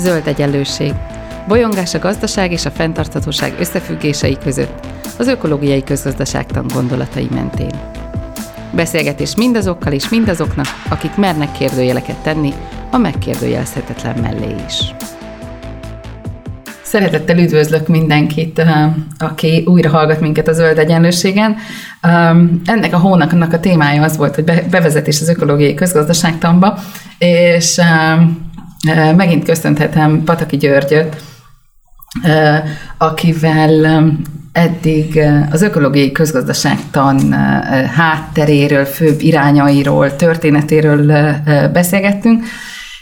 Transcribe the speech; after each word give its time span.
Zöld 0.00 0.26
egyenlőség. 0.26 0.92
Bolyongás 1.48 1.94
a 1.94 1.98
gazdaság 1.98 2.52
és 2.52 2.64
a 2.64 2.70
fenntarthatóság 2.70 3.54
összefüggései 3.58 4.38
között, 4.42 4.86
az 5.18 5.26
ökológiai 5.26 5.84
közgazdaságtan 5.84 6.66
gondolatai 6.74 7.28
mentén. 7.30 7.80
Beszélgetés 8.72 9.36
mindazokkal 9.36 9.92
és 9.92 10.08
mindazoknak, 10.08 10.66
akik 10.88 11.16
mernek 11.16 11.52
kérdőjeleket 11.52 12.16
tenni 12.16 12.52
a 12.90 12.98
megkérdőjelezhetetlen 12.98 14.18
mellé 14.18 14.54
is. 14.66 14.94
Szeretettel 16.82 17.38
üdvözlök 17.38 17.88
mindenkit, 17.88 18.62
aki 19.18 19.64
újra 19.66 19.90
hallgat 19.90 20.20
minket 20.20 20.48
a 20.48 20.52
Zöld 20.52 20.78
Egyenlőségen. 20.78 21.56
Ennek 22.64 22.92
a 22.92 22.98
hónapnak 22.98 23.52
a 23.52 23.60
témája 23.60 24.02
az 24.02 24.16
volt, 24.16 24.34
hogy 24.34 24.44
bevezetés 24.70 25.20
az 25.20 25.28
ökológiai 25.28 25.74
közgazdaságtanba, 25.74 26.78
és 27.18 27.80
megint 29.16 29.44
köszönhetem 29.44 30.24
Pataki 30.24 30.56
Györgyöt, 30.56 31.22
akivel 32.98 34.02
eddig 34.52 35.20
az 35.50 35.62
ökológiai 35.62 36.12
közgazdaságtan 36.12 37.32
hátteréről, 37.96 38.84
főbb 38.84 39.20
irányairól, 39.20 40.16
történetéről 40.16 41.12
beszélgettünk, 41.72 42.44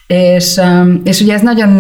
és, 0.07 0.61
és 1.05 1.21
ugye 1.21 1.35
ez 1.35 1.43
nagyon, 1.43 1.71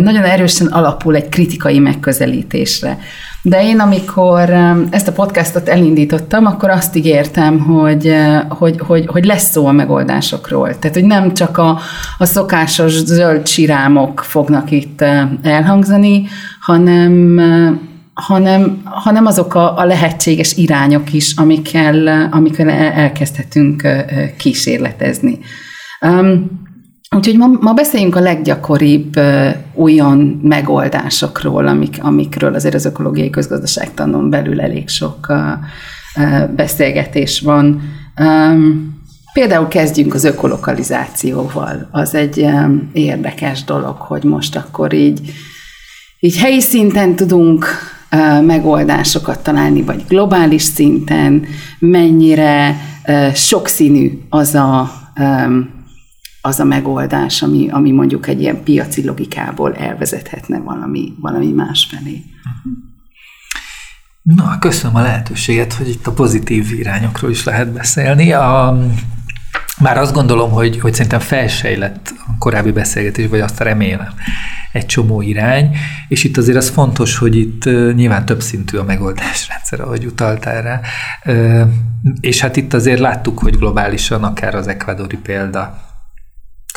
nagyon 0.00 0.24
erősen 0.24 0.66
alapul 0.66 1.14
egy 1.14 1.28
kritikai 1.28 1.78
megközelítésre. 1.78 2.98
De 3.48 3.62
én, 3.62 3.80
amikor 3.80 4.50
ezt 4.90 5.08
a 5.08 5.12
podcastot 5.12 5.68
elindítottam, 5.68 6.46
akkor 6.46 6.70
azt 6.70 6.96
ígértem, 6.96 7.58
hogy, 7.58 8.14
hogy, 8.48 8.78
hogy, 8.78 9.06
hogy 9.06 9.24
lesz 9.24 9.50
szó 9.50 9.66
a 9.66 9.72
megoldásokról. 9.72 10.78
Tehát, 10.78 10.96
hogy 10.96 11.04
nem 11.04 11.34
csak 11.34 11.58
a, 11.58 11.78
a 12.18 12.24
szokásos 12.24 12.92
zöld 12.92 13.46
sirámok 13.46 14.20
fognak 14.20 14.70
itt 14.70 15.04
elhangzani, 15.42 16.26
hanem, 16.60 17.40
hanem, 18.14 18.80
hanem 18.84 19.26
azok 19.26 19.54
a, 19.54 19.78
a 19.78 19.84
lehetséges 19.84 20.56
irányok 20.56 21.12
is, 21.12 21.34
amikkel, 21.36 22.28
amikkel 22.32 22.70
elkezdhetünk 22.70 23.88
kísérletezni. 24.36 25.38
Um, 26.00 26.64
Úgyhogy 27.16 27.36
ma, 27.36 27.46
ma 27.60 27.72
beszéljünk 27.72 28.16
a 28.16 28.20
leggyakoribb 28.20 29.20
olyan 29.74 30.40
megoldásokról, 30.42 31.66
amik, 31.66 31.98
amikről 32.00 32.54
azért 32.54 32.74
az 32.74 32.84
ökológiai 32.84 33.30
közgazdaságtanon 33.30 34.30
belül 34.30 34.60
elég 34.60 34.88
sok 34.88 35.26
uh, 35.28 35.36
uh, 36.16 36.48
beszélgetés 36.48 37.40
van. 37.40 37.82
Um, 38.20 38.94
például 39.32 39.68
kezdjünk 39.68 40.14
az 40.14 40.24
ökolokalizációval. 40.24 41.88
Az 41.90 42.14
egy 42.14 42.38
um, 42.38 42.90
érdekes 42.92 43.64
dolog, 43.64 43.96
hogy 43.96 44.24
most 44.24 44.56
akkor 44.56 44.92
így, 44.92 45.20
így 46.20 46.36
helyi 46.38 46.60
szinten 46.60 47.16
tudunk 47.16 47.66
uh, 48.12 48.44
megoldásokat 48.44 49.42
találni, 49.42 49.82
vagy 49.82 50.04
globális 50.08 50.62
szinten, 50.62 51.44
mennyire 51.78 52.76
uh, 53.06 53.32
sokszínű 53.32 54.18
az 54.28 54.54
a 54.54 54.90
um, 55.18 55.75
az 56.46 56.60
a 56.60 56.64
megoldás, 56.64 57.42
ami, 57.42 57.68
ami 57.70 57.90
mondjuk 57.90 58.26
egy 58.26 58.40
ilyen 58.40 58.62
piaci 58.62 59.04
logikából 59.04 59.74
elvezethetne 59.74 60.58
valami, 60.58 61.12
valami 61.20 61.52
más 61.52 61.88
felé. 61.90 62.22
Na, 64.22 64.58
köszönöm 64.58 64.96
a 64.96 65.00
lehetőséget, 65.00 65.72
hogy 65.72 65.88
itt 65.88 66.06
a 66.06 66.12
pozitív 66.12 66.72
irányokról 66.78 67.30
is 67.30 67.44
lehet 67.44 67.72
beszélni. 67.72 68.32
A, 68.32 68.78
már 69.80 69.98
azt 69.98 70.12
gondolom, 70.12 70.50
hogy, 70.50 70.80
hogy 70.80 70.94
szerintem 70.94 71.20
felsejlett 71.20 72.14
a 72.26 72.38
korábbi 72.38 72.70
beszélgetés, 72.70 73.28
vagy 73.28 73.40
azt 73.40 73.60
remélem, 73.60 74.12
egy 74.72 74.86
csomó 74.86 75.22
irány, 75.22 75.76
és 76.08 76.24
itt 76.24 76.36
azért 76.36 76.56
az 76.56 76.68
fontos, 76.68 77.16
hogy 77.16 77.36
itt 77.36 77.64
nyilván 77.94 78.24
többszintű 78.24 78.76
a 78.76 78.84
megoldásrendszer, 78.84 79.80
ahogy 79.80 80.04
utaltál 80.04 80.62
rá, 80.62 80.80
és 82.20 82.40
hát 82.40 82.56
itt 82.56 82.72
azért 82.72 83.00
láttuk, 83.00 83.38
hogy 83.38 83.56
globálisan 83.56 84.24
akár 84.24 84.54
az 84.54 84.68
ekvadori 84.68 85.16
példa 85.16 85.85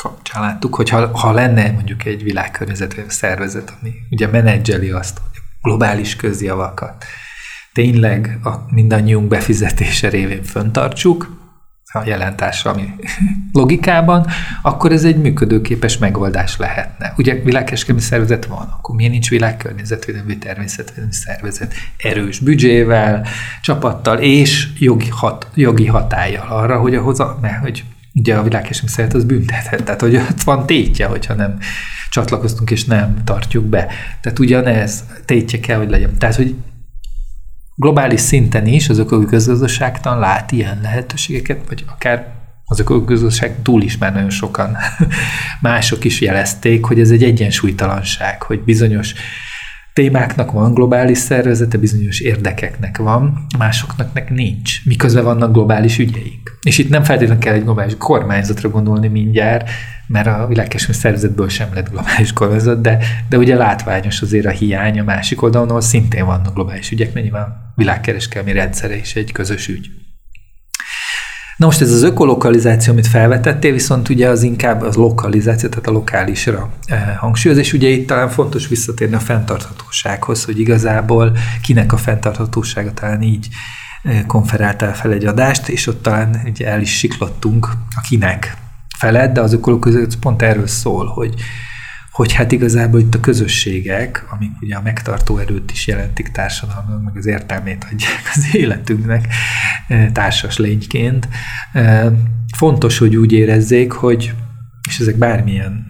kapcsán 0.02 0.42
láttuk, 0.42 0.74
hogy 0.74 0.88
ha, 0.88 1.18
ha 1.18 1.32
lenne 1.32 1.70
mondjuk 1.70 2.04
egy 2.04 2.22
világkörnyezeti 2.22 3.04
szervezet, 3.08 3.76
ami 3.80 3.92
ugye 4.10 4.26
menedzseli 4.26 4.90
azt, 4.90 5.18
hogy 5.18 5.40
globális 5.62 6.16
közjavakat 6.16 7.04
tényleg 7.72 8.38
a 8.42 8.50
mindannyiunk 8.68 9.28
befizetése 9.28 10.08
révén 10.08 10.42
föntartsuk, 10.42 11.38
a 11.92 12.02
jelentársami 12.04 12.94
logikában, 13.52 14.26
akkor 14.62 14.92
ez 14.92 15.04
egy 15.04 15.16
működőképes 15.16 15.98
megoldás 15.98 16.56
lehetne. 16.56 17.14
Ugye 17.16 17.34
világkereskedelmi 17.34 18.00
szervezet 18.00 18.46
van, 18.46 18.74
akkor 18.76 18.94
miért 18.94 19.12
nincs 19.12 19.30
világkörnyezetvédelmi 19.30 20.38
természetvédelmi 20.38 21.12
szervezet 21.12 21.74
erős 21.96 22.38
büdzsével, 22.38 23.26
csapattal 23.62 24.18
és 24.18 24.68
jogi, 24.78 25.08
hat, 25.08 25.48
jogi 25.54 25.86
hatállyal 25.86 26.46
arra, 26.48 26.78
hogy 26.78 26.94
ahhoz, 26.94 27.20
a, 27.20 27.38
mert, 27.40 27.60
hogy 27.60 27.84
ugye 28.14 28.34
a 28.34 28.42
világkereskedelmi 28.42 28.94
szeret 28.94 29.14
az 29.14 29.24
büntethet, 29.24 29.84
tehát 29.84 30.00
hogy 30.00 30.16
ott 30.16 30.42
van 30.42 30.66
tétje, 30.66 31.06
hogyha 31.06 31.34
nem 31.34 31.58
csatlakoztunk 32.10 32.70
és 32.70 32.84
nem 32.84 33.24
tartjuk 33.24 33.64
be. 33.64 33.86
Tehát 34.20 34.38
ugyanez 34.38 35.04
tétje 35.24 35.60
kell, 35.60 35.78
hogy 35.78 35.90
legyen. 35.90 36.18
Tehát, 36.18 36.36
hogy 36.36 36.54
globális 37.74 38.20
szinten 38.20 38.66
is 38.66 38.88
az 38.88 38.98
ökogazdaságtan 38.98 40.18
lát 40.18 40.52
ilyen 40.52 40.78
lehetőségeket, 40.82 41.60
vagy 41.68 41.84
akár 41.88 42.38
az 42.64 42.80
ökogazdaság 42.80 43.62
túl 43.62 43.82
is 43.82 43.98
már 43.98 44.12
nagyon 44.12 44.30
sokan 44.30 44.76
mások 45.60 46.04
is 46.04 46.20
jelezték, 46.20 46.84
hogy 46.84 47.00
ez 47.00 47.10
egy 47.10 47.24
egyensúlytalanság, 47.24 48.42
hogy 48.42 48.60
bizonyos 48.60 49.14
témáknak 49.92 50.52
van 50.52 50.74
globális 50.74 51.18
szervezete, 51.18 51.78
bizonyos 51.78 52.20
érdekeknek 52.20 52.98
van, 52.98 53.46
másoknak 53.58 54.12
nek 54.12 54.30
nincs, 54.30 54.84
miközben 54.84 55.24
vannak 55.24 55.52
globális 55.52 55.98
ügyeink. 55.98 56.58
És 56.62 56.78
itt 56.78 56.88
nem 56.88 57.02
feltétlenül 57.02 57.42
kell 57.42 57.54
egy 57.54 57.62
globális 57.62 57.94
kormányzatra 57.98 58.68
gondolni 58.68 59.08
mindjárt, 59.08 59.70
mert 60.06 60.26
a 60.26 60.46
világkereskedelmi 60.48 61.02
szervezetből 61.02 61.48
sem 61.48 61.68
lett 61.74 61.90
globális 61.90 62.32
kormányzat, 62.32 62.80
de, 62.80 62.98
de 63.28 63.38
ugye 63.38 63.56
látványos 63.56 64.22
azért 64.22 64.46
a 64.46 64.50
hiány 64.50 64.98
a 64.98 65.04
másik 65.04 65.42
oldalon, 65.42 65.68
ahol 65.68 65.80
szintén 65.80 66.26
vannak 66.26 66.54
globális 66.54 66.90
ügyek, 66.90 67.12
mert 67.12 67.24
nyilván 67.24 67.72
világkereskedelmi 67.74 68.52
rendszere 68.52 68.96
is 68.96 69.14
egy 69.16 69.32
közös 69.32 69.68
ügy. 69.68 69.99
Na 71.60 71.66
most 71.66 71.80
ez 71.80 71.92
az 71.92 72.02
ökolokalizáció, 72.02 72.92
amit 72.92 73.06
felvetettél, 73.06 73.72
viszont 73.72 74.08
ugye 74.08 74.28
az 74.28 74.42
inkább 74.42 74.82
az 74.82 74.94
lokalizáció, 74.94 75.68
tehát 75.68 75.86
a 75.86 75.90
lokálisra 75.90 76.70
eh, 76.84 77.16
hangsúlyoz, 77.18 77.58
és 77.58 77.72
ugye 77.72 77.88
itt 77.88 78.06
talán 78.06 78.28
fontos 78.28 78.68
visszatérni 78.68 79.14
a 79.14 79.18
fenntarthatósághoz, 79.18 80.44
hogy 80.44 80.58
igazából 80.58 81.36
kinek 81.62 81.92
a 81.92 81.96
fenntarthatósága 81.96 82.92
talán 82.92 83.22
így 83.22 83.48
eh, 84.02 84.22
konferáltál 84.26 84.94
fel 84.94 85.12
egy 85.12 85.24
adást, 85.24 85.68
és 85.68 85.86
ott 85.86 86.02
talán 86.02 86.40
ugye 86.46 86.66
el 86.66 86.80
is 86.80 86.98
siklottunk 86.98 87.68
a 87.96 88.00
kinek 88.08 88.56
felett, 88.98 89.32
de 89.32 89.40
az 89.40 89.52
ökolokalizáció 89.52 90.18
pont 90.20 90.42
erről 90.42 90.66
szól, 90.66 91.06
hogy 91.06 91.34
hogy 92.20 92.32
hát 92.32 92.52
igazából 92.52 93.00
itt 93.00 93.14
a 93.14 93.20
közösségek, 93.20 94.26
amik 94.30 94.50
ugye 94.60 94.76
a 94.76 94.82
megtartó 94.82 95.38
erőt 95.38 95.70
is 95.70 95.86
jelentik 95.86 96.28
társadalomnak, 96.28 97.04
meg 97.04 97.16
az 97.16 97.26
értelmét 97.26 97.84
adják 97.92 98.30
az 98.34 98.54
életünknek 98.54 99.26
e, 99.88 100.10
társas 100.12 100.58
lényként, 100.58 101.28
e, 101.72 102.12
fontos, 102.56 102.98
hogy 102.98 103.16
úgy 103.16 103.32
érezzék, 103.32 103.92
hogy, 103.92 104.34
és 104.88 104.98
ezek 104.98 105.16
bármilyen 105.16 105.86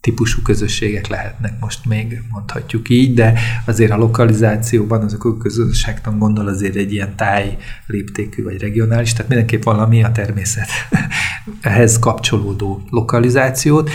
típusú 0.00 0.42
közösségek 0.42 1.06
lehetnek 1.06 1.52
most 1.60 1.84
még, 1.84 2.22
mondhatjuk 2.30 2.88
így, 2.88 3.14
de 3.14 3.38
azért 3.64 3.90
a 3.90 3.96
lokalizációban 3.96 5.02
azok 5.02 5.24
a 5.24 5.36
közösségtan 5.36 6.18
gondol 6.18 6.48
azért 6.48 6.76
egy 6.76 6.92
ilyen 6.92 7.16
táj 7.16 7.56
léptékű 7.86 8.42
vagy 8.42 8.60
regionális, 8.60 9.12
tehát 9.12 9.28
mindenképp 9.28 9.62
valami 9.62 10.04
a 10.04 10.12
természethez 10.12 11.98
kapcsolódó 12.06 12.82
lokalizációt, 12.90 13.90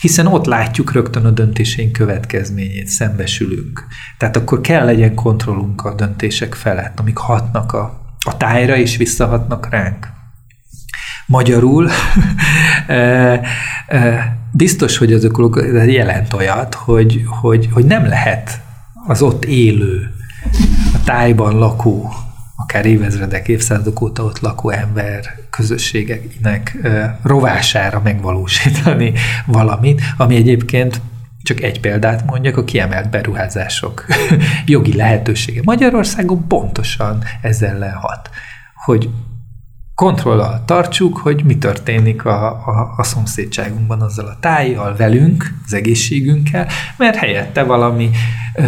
hiszen 0.00 0.26
ott 0.26 0.46
látjuk 0.46 0.92
rögtön 0.92 1.24
a 1.24 1.30
döntéseink 1.30 1.92
következményét, 1.92 2.86
szembesülünk. 2.86 3.86
Tehát 4.18 4.36
akkor 4.36 4.60
kell 4.60 4.84
legyen 4.84 5.14
kontrollunk 5.14 5.84
a 5.84 5.94
döntések 5.94 6.54
felett, 6.54 6.98
amik 7.00 7.16
hatnak 7.16 7.72
a, 7.72 8.00
a 8.26 8.36
tájra 8.36 8.76
és 8.76 8.96
visszahatnak 8.96 9.68
ránk. 9.70 10.08
Magyarul 11.26 11.90
biztos, 14.52 14.96
hogy 14.96 15.12
az 15.12 15.24
ökológia 15.24 15.82
jelent 15.82 16.32
olyat, 16.32 16.74
hogy, 16.74 17.22
hogy, 17.40 17.68
hogy 17.72 17.84
nem 17.84 18.06
lehet 18.06 18.60
az 19.06 19.22
ott 19.22 19.44
élő, 19.44 20.10
a 20.94 21.02
tájban 21.04 21.58
lakó 21.58 22.12
akár 22.66 22.86
évezredek, 22.86 23.48
évszázadok 23.48 24.00
óta 24.00 24.22
ott 24.22 24.40
lakó 24.40 24.70
ember 24.70 25.38
közösségeknek 25.50 26.76
rovására 27.22 28.00
megvalósítani 28.04 29.12
valamit, 29.46 30.02
ami 30.16 30.36
egyébként 30.36 31.00
csak 31.42 31.62
egy 31.62 31.80
példát 31.80 32.26
mondjak, 32.26 32.56
a 32.56 32.64
kiemelt 32.64 33.10
beruházások 33.10 34.04
jogi 34.66 34.96
lehetősége. 34.96 35.60
Magyarországon 35.64 36.46
pontosan 36.48 37.22
ezzel 37.42 37.78
lehet, 37.78 38.30
hogy 38.84 39.08
kontrollal 39.96 40.62
tartsuk, 40.64 41.18
hogy 41.18 41.44
mi 41.44 41.58
történik 41.58 42.24
a, 42.24 42.46
a, 42.46 42.94
a 42.96 43.02
szomszédságunkban 43.02 44.00
azzal 44.00 44.26
a 44.26 44.36
tájjal, 44.40 44.96
velünk, 44.96 45.54
az 45.64 45.74
egészségünkkel, 45.74 46.66
mert 46.96 47.16
helyette 47.16 47.62
valami 47.62 48.10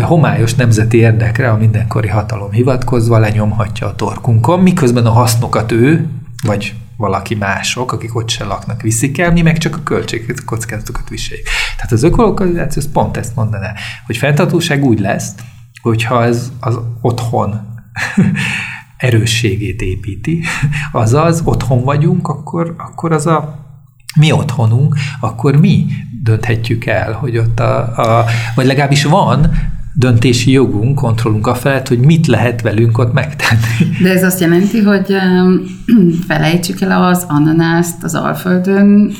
homályos 0.02 0.54
nemzeti 0.54 0.96
érdekre 0.96 1.50
a 1.50 1.56
mindenkori 1.56 2.08
hatalom 2.08 2.50
hivatkozva 2.50 3.18
lenyomhatja 3.18 3.86
a 3.86 3.94
torkunkon, 3.94 4.60
miközben 4.60 5.06
a 5.06 5.10
hasznokat 5.10 5.72
ő, 5.72 6.08
vagy 6.46 6.74
valaki 6.96 7.34
mások, 7.34 7.92
akik 7.92 8.16
ott 8.16 8.28
se 8.28 8.44
laknak, 8.44 8.82
viszik 8.82 9.18
el, 9.18 9.32
mi 9.32 9.42
meg 9.42 9.58
csak 9.58 9.76
a 9.76 9.82
költségeket, 9.82 10.38
a 10.38 10.44
kockázatokat 10.44 11.08
viseljük. 11.08 11.46
Tehát 11.76 11.92
az 11.92 12.02
ökolokalizáció 12.02 12.82
pont 12.92 13.16
ezt 13.16 13.34
mondaná, 13.34 13.72
hogy 14.06 14.16
fenntartóság 14.16 14.84
úgy 14.84 15.00
lesz, 15.00 15.34
hogyha 15.82 16.24
ez 16.24 16.52
az 16.60 16.78
otthon 17.00 17.60
erősségét 18.98 19.80
építi, 19.80 20.42
azaz 20.92 21.42
otthon 21.44 21.84
vagyunk, 21.84 22.28
akkor, 22.28 22.74
akkor 22.78 23.12
az 23.12 23.26
a 23.26 23.66
mi 24.18 24.32
otthonunk, 24.32 24.96
akkor 25.20 25.56
mi 25.56 25.86
dönthetjük 26.22 26.86
el, 26.86 27.12
hogy 27.12 27.38
ott 27.38 27.60
a, 27.60 27.78
a 27.96 28.24
vagy 28.54 28.66
legalábbis 28.66 29.04
van 29.04 29.50
döntési 29.94 30.50
jogunk, 30.50 30.94
kontrollunk 30.94 31.46
a 31.46 31.54
felett, 31.54 31.88
hogy 31.88 31.98
mit 31.98 32.26
lehet 32.26 32.62
velünk 32.62 32.98
ott 32.98 33.12
megtenni. 33.12 33.90
De 34.02 34.10
ez 34.10 34.22
azt 34.22 34.40
jelenti, 34.40 34.82
hogy 34.82 35.16
felejtsük 36.28 36.80
el 36.80 37.04
az 37.04 37.24
ananászt 37.28 38.04
az 38.04 38.14
Alföldön, 38.14 39.12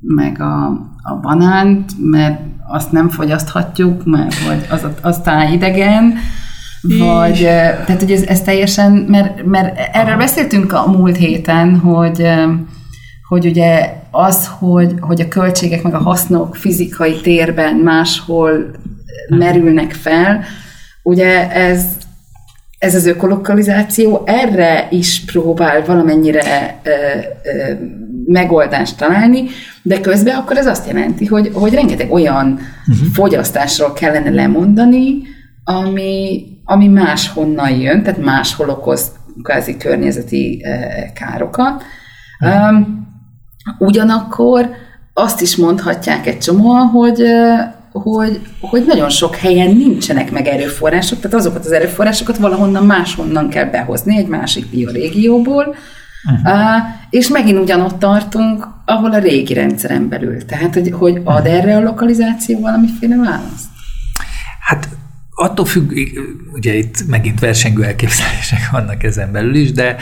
meg 0.00 0.40
a, 0.40 0.66
a 1.02 1.20
banánt, 1.22 1.92
mert 2.10 2.40
azt 2.68 2.92
nem 2.92 3.08
fogyaszthatjuk, 3.08 4.04
mert 4.04 4.44
vagy 4.46 4.66
az, 4.70 4.86
az 5.02 5.18
talán 5.18 5.52
idegen, 5.52 6.14
vagy, 6.82 7.40
tehát 7.40 8.00
hogy 8.00 8.12
ez, 8.12 8.22
ez 8.22 8.40
teljesen, 8.40 8.92
mert, 8.92 9.44
mert 9.44 9.78
erről 9.92 10.16
beszéltünk 10.16 10.72
a 10.72 10.90
múlt 10.90 11.16
héten, 11.16 11.78
hogy, 11.78 12.26
hogy 13.28 13.46
ugye 13.46 13.92
az, 14.10 14.50
hogy, 14.58 14.94
hogy 15.00 15.20
a 15.20 15.28
költségek 15.28 15.82
meg 15.82 15.94
a 15.94 15.98
hasznok 15.98 16.56
fizikai 16.56 17.20
térben 17.20 17.74
máshol 17.74 18.70
merülnek 19.28 19.92
fel, 19.92 20.44
ugye 21.02 21.50
ez, 21.50 21.84
ez 22.78 22.94
az 22.94 23.06
ökolokalizáció 23.06 24.22
erre 24.26 24.88
is 24.90 25.24
próbál 25.24 25.84
valamennyire 25.84 26.80
ö, 26.82 26.90
ö, 26.90 27.72
megoldást 28.26 28.96
találni, 28.96 29.44
de 29.82 30.00
közben 30.00 30.36
akkor 30.36 30.56
ez 30.56 30.66
azt 30.66 30.86
jelenti, 30.86 31.26
hogy, 31.26 31.50
hogy 31.54 31.74
rengeteg 31.74 32.12
olyan 32.12 32.46
uh-huh. 32.86 33.06
fogyasztásról 33.12 33.92
kellene 33.92 34.30
lemondani, 34.30 35.22
ami, 35.64 36.46
ami 36.64 36.88
máshonnan 36.88 37.70
jön, 37.70 38.02
tehát 38.02 38.24
máshol 38.24 38.68
okoz 38.68 39.12
kvázi 39.42 39.76
környezeti 39.76 40.64
károkat. 41.14 41.82
Um, 42.40 43.10
ugyanakkor 43.78 44.70
azt 45.14 45.40
is 45.40 45.56
mondhatják 45.56 46.26
egy 46.26 46.38
csomóan, 46.38 46.86
hogy, 46.86 47.22
hogy, 47.92 48.40
hogy 48.60 48.84
nagyon 48.86 49.08
sok 49.08 49.36
helyen 49.36 49.76
nincsenek 49.76 50.30
meg 50.30 50.46
erőforrások, 50.46 51.20
tehát 51.20 51.36
azokat 51.36 51.64
az 51.64 51.72
erőforrásokat 51.72 52.36
valahonnan 52.36 52.86
máshonnan 52.86 53.48
kell 53.48 53.64
behozni, 53.64 54.16
egy 54.16 54.26
másik 54.26 54.70
biorégióból, 54.70 55.74
uh-huh. 56.30 56.54
uh, 56.54 56.82
és 57.10 57.28
megint 57.28 57.58
ugyanott 57.58 57.98
tartunk, 57.98 58.66
ahol 58.84 59.12
a 59.12 59.18
régi 59.18 59.54
rendszeren 59.54 60.08
belül. 60.08 60.44
Tehát, 60.44 60.74
hogy, 60.74 60.90
hogy 60.92 61.20
ad 61.24 61.46
erre 61.46 61.76
a 61.76 61.82
lokalizáció 61.82 62.60
valamiféle 62.60 63.16
választ? 63.16 63.70
Hát 64.60 64.88
attól 65.42 65.66
függ, 65.66 65.92
ugye 66.52 66.74
itt 66.74 67.06
megint 67.06 67.40
versengő 67.40 67.84
elképzelések 67.84 68.70
vannak 68.70 69.02
ezen 69.02 69.32
belül 69.32 69.54
is, 69.54 69.72
de, 69.72 69.96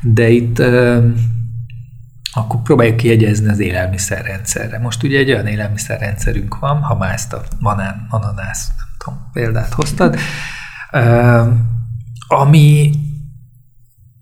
de 0.00 0.28
itt 0.28 0.58
akkor 2.32 2.62
próbáljuk 2.62 2.96
kiegyezni 2.96 3.48
az 3.48 3.58
élelmiszerrendszerre. 3.58 4.78
Most 4.78 5.02
ugye 5.02 5.18
egy 5.18 5.30
olyan 5.30 5.46
élelmiszerrendszerünk 5.46 6.58
van, 6.58 6.82
ha 6.82 6.96
már 6.96 7.12
ezt 7.12 7.32
a 7.32 7.42
banán, 7.60 8.06
ananász, 8.10 8.68
nem 8.76 8.86
tudom, 8.98 9.30
példát 9.32 9.72
hoztad, 9.72 10.16
ami 12.28 12.90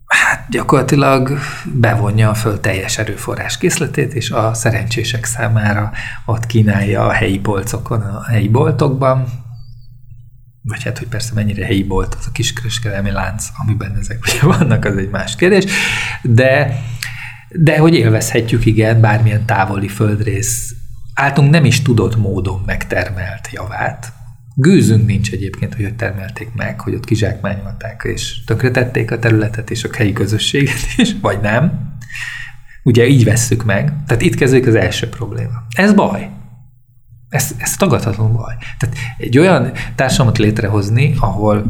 hát 0.06 0.46
gyakorlatilag 0.50 1.38
bevonja 1.72 2.34
föl 2.34 2.60
teljes 2.60 2.98
erőforrás 2.98 3.58
készletét, 3.58 4.14
és 4.14 4.30
a 4.30 4.54
szerencsések 4.54 5.24
számára 5.24 5.92
ott 6.24 6.46
kínálja 6.46 7.06
a 7.06 7.12
helyi 7.12 7.38
polcokon, 7.38 8.00
a 8.00 8.24
helyi 8.24 8.48
boltokban, 8.48 9.44
vagy 10.69 10.82
hát, 10.82 10.99
hogy 10.99 11.08
persze 11.08 11.34
mennyire 11.34 11.64
helyi 11.64 11.82
bolt 11.82 12.14
az 12.14 12.26
a 12.26 12.32
kiskereskedelmi 12.32 13.11
lánc, 13.11 13.46
amiben 13.64 13.96
ezek 14.00 14.19
ugye 14.22 14.46
vannak, 14.56 14.84
az 14.84 14.96
egy 14.96 15.11
más 15.11 15.37
kérdés, 15.37 15.64
de, 16.22 16.82
de 17.50 17.78
hogy 17.78 17.94
élvezhetjük, 17.94 18.66
igen, 18.66 19.00
bármilyen 19.00 19.46
távoli 19.46 19.88
földrész 19.88 20.75
általunk 21.14 21.52
nem 21.52 21.64
is 21.64 21.82
tudott 21.82 22.16
módon 22.16 22.62
megtermelt 22.66 23.49
javát. 23.52 24.12
Gőzünk 24.55 25.06
nincs 25.06 25.32
egyébként, 25.32 25.75
hogy 25.75 25.84
ott 25.84 25.96
termelték 25.96 26.55
meg, 26.55 26.81
hogy 26.81 26.94
ott 26.94 27.05
kizsákmányolták 27.05 28.02
és 28.05 28.44
tönkretették 28.44 29.10
a 29.10 29.19
területet 29.19 29.70
és 29.70 29.84
a 29.84 29.88
helyi 29.96 30.12
közösséget 30.12 30.76
is, 30.96 31.14
vagy 31.20 31.40
nem. 31.40 31.93
Ugye 32.82 33.06
így 33.06 33.25
vesszük 33.25 33.64
meg. 33.64 33.93
Tehát 34.06 34.22
itt 34.22 34.34
kezdődik 34.34 34.67
az 34.67 34.75
első 34.75 35.08
probléma. 35.08 35.67
Ez 35.76 35.93
baj. 35.93 36.31
Ez, 37.34 37.54
ez 37.58 37.76
tagadhatatlan 37.76 38.32
baj. 38.32 38.54
Tehát 38.78 38.96
egy 39.16 39.38
olyan 39.38 39.72
társadalmat 39.94 40.38
létrehozni, 40.38 41.14
ahol 41.19 41.64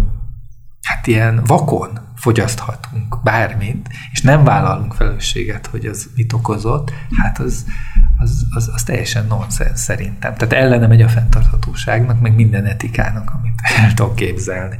hát 0.82 1.06
ilyen 1.06 1.42
vakon 1.46 1.98
fogyaszthatunk 2.16 3.20
bármit, 3.22 3.88
és 4.12 4.20
nem 4.20 4.44
vállalunk 4.44 4.94
felelősséget, 4.94 5.66
hogy 5.66 5.86
az 5.86 6.10
mit 6.16 6.32
okozott, 6.32 6.92
hát 7.22 7.38
az, 7.38 7.64
az, 8.18 8.46
az, 8.50 8.70
az 8.74 8.82
teljesen 8.82 9.26
nonsens 9.26 9.78
szerintem. 9.78 10.34
Tehát 10.34 10.52
ellene 10.52 10.86
megy 10.86 11.02
a 11.02 11.08
fenntarthatóságnak, 11.08 12.20
meg 12.20 12.34
minden 12.34 12.64
etikának, 12.64 13.30
amit 13.38 13.60
el 13.82 13.94
tudok 13.94 14.14
képzelni. 14.14 14.76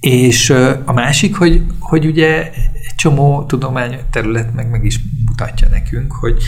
És 0.00 0.50
a 0.84 0.92
másik, 0.92 1.36
hogy, 1.36 1.66
hogy 1.78 2.06
ugye 2.06 2.52
egy 2.52 2.94
csomó 2.96 3.44
tudományterület 3.44 4.54
meg, 4.54 4.70
meg 4.70 4.84
is 4.84 5.00
mutatja 5.26 5.68
nekünk, 5.68 6.12
hogy, 6.12 6.42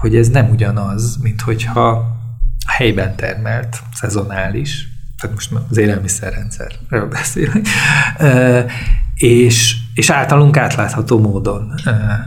hogy 0.00 0.16
ez 0.16 0.28
nem 0.28 0.50
ugyanaz, 0.50 1.16
mint 1.22 1.40
hogyha 1.40 2.16
helyben 2.66 3.16
termelt, 3.16 3.82
szezonális, 3.94 4.88
tehát 5.20 5.36
most 5.36 5.52
az 5.70 5.76
élelmiszerrendszerről 5.76 7.08
beszélek, 7.08 7.66
és, 9.14 9.76
és 9.94 10.10
általunk 10.10 10.56
átlátható 10.56 11.18
módon 11.18 11.74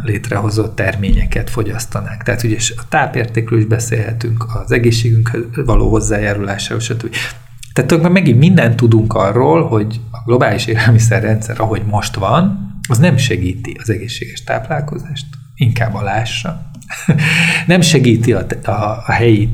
létrehozott 0.04 0.76
terményeket 0.76 1.50
fogyasztanák. 1.50 2.24
Tehát 2.24 2.44
ugye 2.44 2.58
a 2.76 2.84
tápértékről 2.90 3.60
is 3.60 3.66
beszélhetünk, 3.66 4.46
az 4.64 4.72
egészségünkhöz 4.72 5.44
való 5.66 5.90
hozzájárulásáról, 5.90 6.80
stb. 6.80 7.16
Tehát 7.74 8.10
megint 8.10 8.40
mindent 8.40 8.76
tudunk 8.76 9.14
arról, 9.14 9.68
hogy 9.68 10.02
a 10.12 10.18
globális 10.26 10.66
élelmiszerrendszer, 10.66 11.60
ahogy 11.60 11.82
most 11.86 12.16
van, 12.16 12.72
az 12.90 12.98
nem 12.98 13.18
segíti 13.18 13.78
az 13.82 13.90
egészséges 13.90 14.44
táplálkozást, 14.44 15.26
inkább 15.56 15.94
alássa. 15.94 16.72
nem 17.68 17.82
segíti 17.82 18.34
a, 18.34 18.46
a, 18.64 18.72
a 19.06 19.12
helyi 19.12 19.50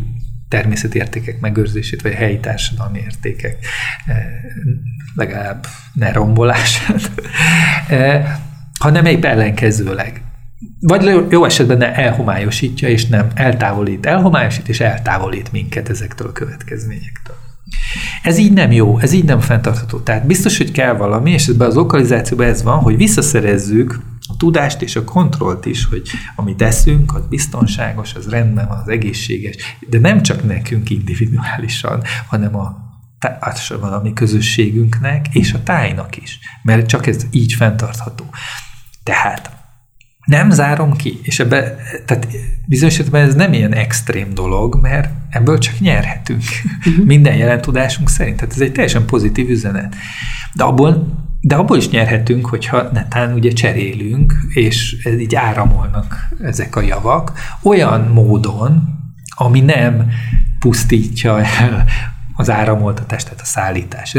természeti 0.50 0.98
értékek 0.98 1.39
megőrzését, 1.39 2.01
vagy 2.01 2.12
a 2.12 2.15
helyi 2.15 2.39
társadalmi 2.39 3.00
értékek 3.00 3.65
eh, 4.05 4.15
legalább 5.15 5.65
ne 5.93 6.12
rombolását, 6.12 7.12
eh, 7.88 8.38
hanem 8.79 9.05
épp 9.05 9.24
ellenkezőleg. 9.24 10.22
Vagy 10.79 11.25
jó 11.29 11.46
esetben 11.46 11.81
elhomályosítja, 11.81 12.88
és 12.88 13.05
nem 13.05 13.27
eltávolít. 13.34 14.05
Elhomályosít, 14.05 14.69
és 14.69 14.79
eltávolít 14.79 15.51
minket 15.51 15.89
ezektől 15.89 16.27
a 16.27 16.31
következményektől. 16.31 17.36
Ez 18.24 18.38
így 18.38 18.53
nem 18.53 18.72
jó, 18.72 19.00
ez 19.00 19.12
így 19.12 19.24
nem 19.24 19.39
fenntartható. 19.39 20.00
Tehát 20.00 20.25
biztos, 20.25 20.58
hogy 20.58 20.72
kell 20.72 20.93
valami, 20.93 21.31
és 21.31 21.48
ebben 21.48 21.67
az 21.67 21.75
lokalizációban 21.75 22.48
ez 22.48 22.63
van, 22.63 22.79
hogy 22.79 22.98
visszaszerezzük 22.98 24.00
a 24.32 24.38
tudást 24.38 24.82
és 24.82 24.96
a 24.96 25.04
kontrollt 25.04 25.66
is, 25.66 25.86
hogy 25.86 26.10
amit 26.36 26.58
teszünk, 26.58 27.16
az 27.16 27.26
biztonságos, 27.30 28.14
az 28.14 28.30
rendben 28.30 28.68
van, 28.68 28.78
az 28.78 28.88
egészséges, 28.88 29.56
de 29.90 30.00
nem 30.00 30.22
csak 30.22 30.44
nekünk 30.44 30.90
individuálisan, 30.90 32.04
hanem 32.28 32.56
a 32.56 32.88
társadalmi 33.20 34.14
közösségünknek 34.14 35.26
és 35.32 35.54
a 35.54 35.64
tájnak 35.64 36.18
is, 36.18 36.40
mert 36.64 36.88
csak 36.88 37.08
ez 37.08 37.26
így 37.32 37.54
fenntartható. 37.54 38.26
Tehát 39.04 39.52
nem 40.26 40.50
zárom 40.50 40.96
ki, 40.96 41.20
és 41.22 41.40
ebbe, 41.40 41.76
tehát 42.06 42.28
bizonyos 42.66 42.94
esetben 42.94 43.28
ez 43.28 43.36
nem 43.36 43.54
ilyen 43.54 43.74
extrém 43.74 44.34
dolog, 44.34 44.80
mert 44.82 45.10
ebből 45.30 45.58
csak 45.58 45.80
nyerhetünk. 45.80 46.44
Uh-huh. 46.86 47.06
Minden 47.06 47.36
jelen 47.36 47.62
tudásunk 47.62 48.10
szerint. 48.10 48.36
Tehát 48.36 48.54
ez 48.54 48.62
egy 48.62 48.72
teljesen 48.72 49.06
pozitív 49.06 49.50
üzenet. 49.50 49.96
De 50.54 50.64
abból, 50.64 51.08
de 51.41 51.55
abból 51.55 51.77
is 51.77 51.89
nyerhetünk, 51.89 52.46
hogyha 52.46 52.89
netán 52.93 53.34
ugye 53.34 53.51
cserélünk, 53.51 54.34
és 54.53 55.08
így 55.19 55.36
áramolnak 55.36 56.27
ezek 56.43 56.75
a 56.75 56.81
javak, 56.81 57.34
olyan 57.63 58.01
módon, 58.01 58.98
ami 59.36 59.60
nem 59.60 60.10
pusztítja 60.60 61.41
el 61.41 61.86
az 62.39 62.50
áramoltatás, 62.50 63.24
tehát 63.24 63.39
a 63.41 63.46
szállítás 63.46 64.15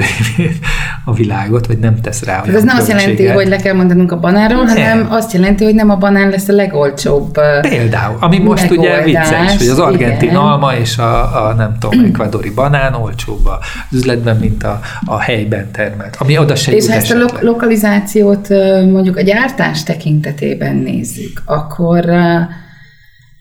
a 1.05 1.15
világot, 1.15 1.67
vagy 1.67 1.79
nem 1.79 2.01
tesz 2.01 2.23
rá 2.23 2.43
Ez 2.43 2.63
nem 2.63 2.77
azt 2.77 2.89
jelenti, 2.89 3.27
hogy 3.27 3.49
le 3.49 3.57
kell 3.57 3.75
mondanunk 3.75 4.13
a 4.13 4.19
banánról, 4.19 4.65
nem. 4.65 4.77
hanem 4.77 5.07
azt 5.11 5.33
jelenti, 5.33 5.65
hogy 5.65 5.75
nem 5.75 5.91
a 5.91 5.97
banán 5.97 6.29
lesz 6.29 6.49
a 6.49 6.53
legolcsóbb 6.53 7.39
Például, 7.61 8.17
ami 8.21 8.39
most 8.39 8.71
megoldás. 8.71 9.05
ugye 9.05 9.05
vicces, 9.05 9.57
hogy 9.57 9.69
az 9.69 9.79
argentin 9.79 10.29
igen. 10.29 10.41
alma 10.41 10.75
és 10.75 10.99
a, 10.99 11.47
a 11.47 11.55
nem 11.55 11.77
tudom, 11.79 12.05
ekvadori 12.05 12.51
banán 12.51 12.95
olcsóbb 12.95 13.47
az 13.47 13.59
üzletben, 13.93 14.37
mint 14.37 14.65
a, 14.65 14.81
a 15.05 15.19
helyben 15.19 15.71
termelt, 15.71 16.17
ami 16.19 16.39
oda 16.39 16.55
se 16.55 16.73
És 16.73 16.87
ha 16.87 16.95
ezt 16.95 17.11
a 17.11 17.19
lo- 17.19 17.41
lokalizációt 17.41 18.49
mondjuk 18.91 19.17
a 19.17 19.23
gyártás 19.23 19.83
tekintetében 19.83 20.77
nézzük, 20.77 21.43
akkor 21.45 22.05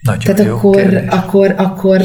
nagyon 0.01 0.36
tehát 0.36 0.45
jó 0.45 0.55
akkor, 0.55 1.03
akkor, 1.09 1.53
akkor 1.57 2.01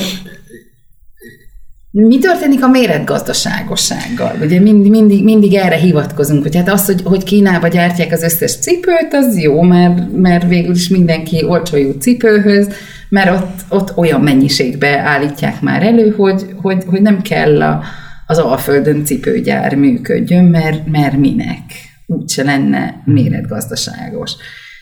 mi 1.97 2.19
történik 2.19 2.63
a 2.65 2.69
méretgazdaságossággal? 2.69 4.37
Ugye 4.43 4.61
mindig, 4.61 4.91
mindig, 4.91 5.25
mindig 5.25 5.55
erre 5.55 5.77
hivatkozunk, 5.77 6.43
hogy 6.43 6.57
hát 6.57 6.69
az, 6.69 6.85
hogy, 6.85 7.03
hogy 7.05 7.25
Kínába 7.25 7.69
gyártják 7.69 8.13
az 8.13 8.23
összes 8.23 8.57
cipőt, 8.57 9.09
az 9.13 9.39
jó, 9.39 9.63
mert, 9.63 10.13
mert 10.13 10.49
végül 10.49 10.75
is 10.75 10.89
mindenki 10.89 11.45
olcsó 11.45 11.77
jut 11.77 12.03
cipőhöz, 12.03 12.69
mert 13.09 13.31
ott, 13.31 13.61
ott 13.69 13.97
olyan 13.97 14.21
mennyiségbe 14.21 14.99
állítják 14.99 15.61
már 15.61 15.83
elő, 15.83 16.11
hogy, 16.11 16.47
hogy, 16.63 16.85
hogy 16.87 17.03
nem 17.03 17.23
kell 17.23 17.63
a, 17.63 17.83
az 18.27 18.39
Alföldön 18.39 19.05
cipőgyár 19.05 19.75
működjön, 19.75 20.45
mert, 20.45 20.87
mert 20.91 21.17
minek? 21.17 21.63
Úgyse 22.07 22.43
lenne 22.43 23.03
méretgazdaságos 23.05 24.33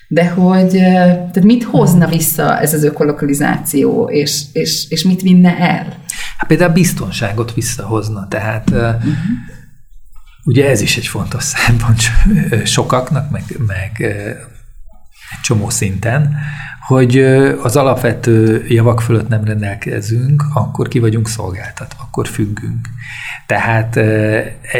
de 0.09 0.29
hogy 0.29 0.71
tehát 0.71 1.43
mit 1.43 1.63
hozna 1.63 2.07
vissza 2.09 2.61
ez 2.61 2.75
az 2.75 2.85
ökolokalizáció, 2.85 4.09
és, 4.11 4.43
és, 4.53 4.87
és 4.89 5.05
mit 5.05 5.23
vinne 5.23 5.59
el? 5.59 5.87
Hát 6.43 6.51
például 6.51 6.73
biztonságot 6.73 7.55
visszahozna, 7.55 8.29
tehát 8.29 8.71
uh-huh. 8.71 9.13
ugye 10.45 10.69
ez 10.69 10.81
is 10.81 10.97
egy 10.97 11.07
fontos 11.07 11.43
szempont 11.45 12.01
sokaknak, 12.65 13.31
meg, 13.31 13.43
meg 13.67 14.01
egy 15.31 15.41
csomó 15.43 15.71
szinten, 15.71 16.37
hogy 16.87 17.19
az 17.63 17.77
alapvető 17.77 18.65
javak 18.69 19.01
fölött 19.01 19.29
nem 19.29 19.45
rendelkezünk, 19.45 20.45
akkor 20.55 20.89
ki 20.89 20.99
vagyunk 20.99 21.29
szolgáltatva, 21.29 22.03
akkor 22.03 22.29
függünk. 22.29 22.89
Tehát, 23.47 23.97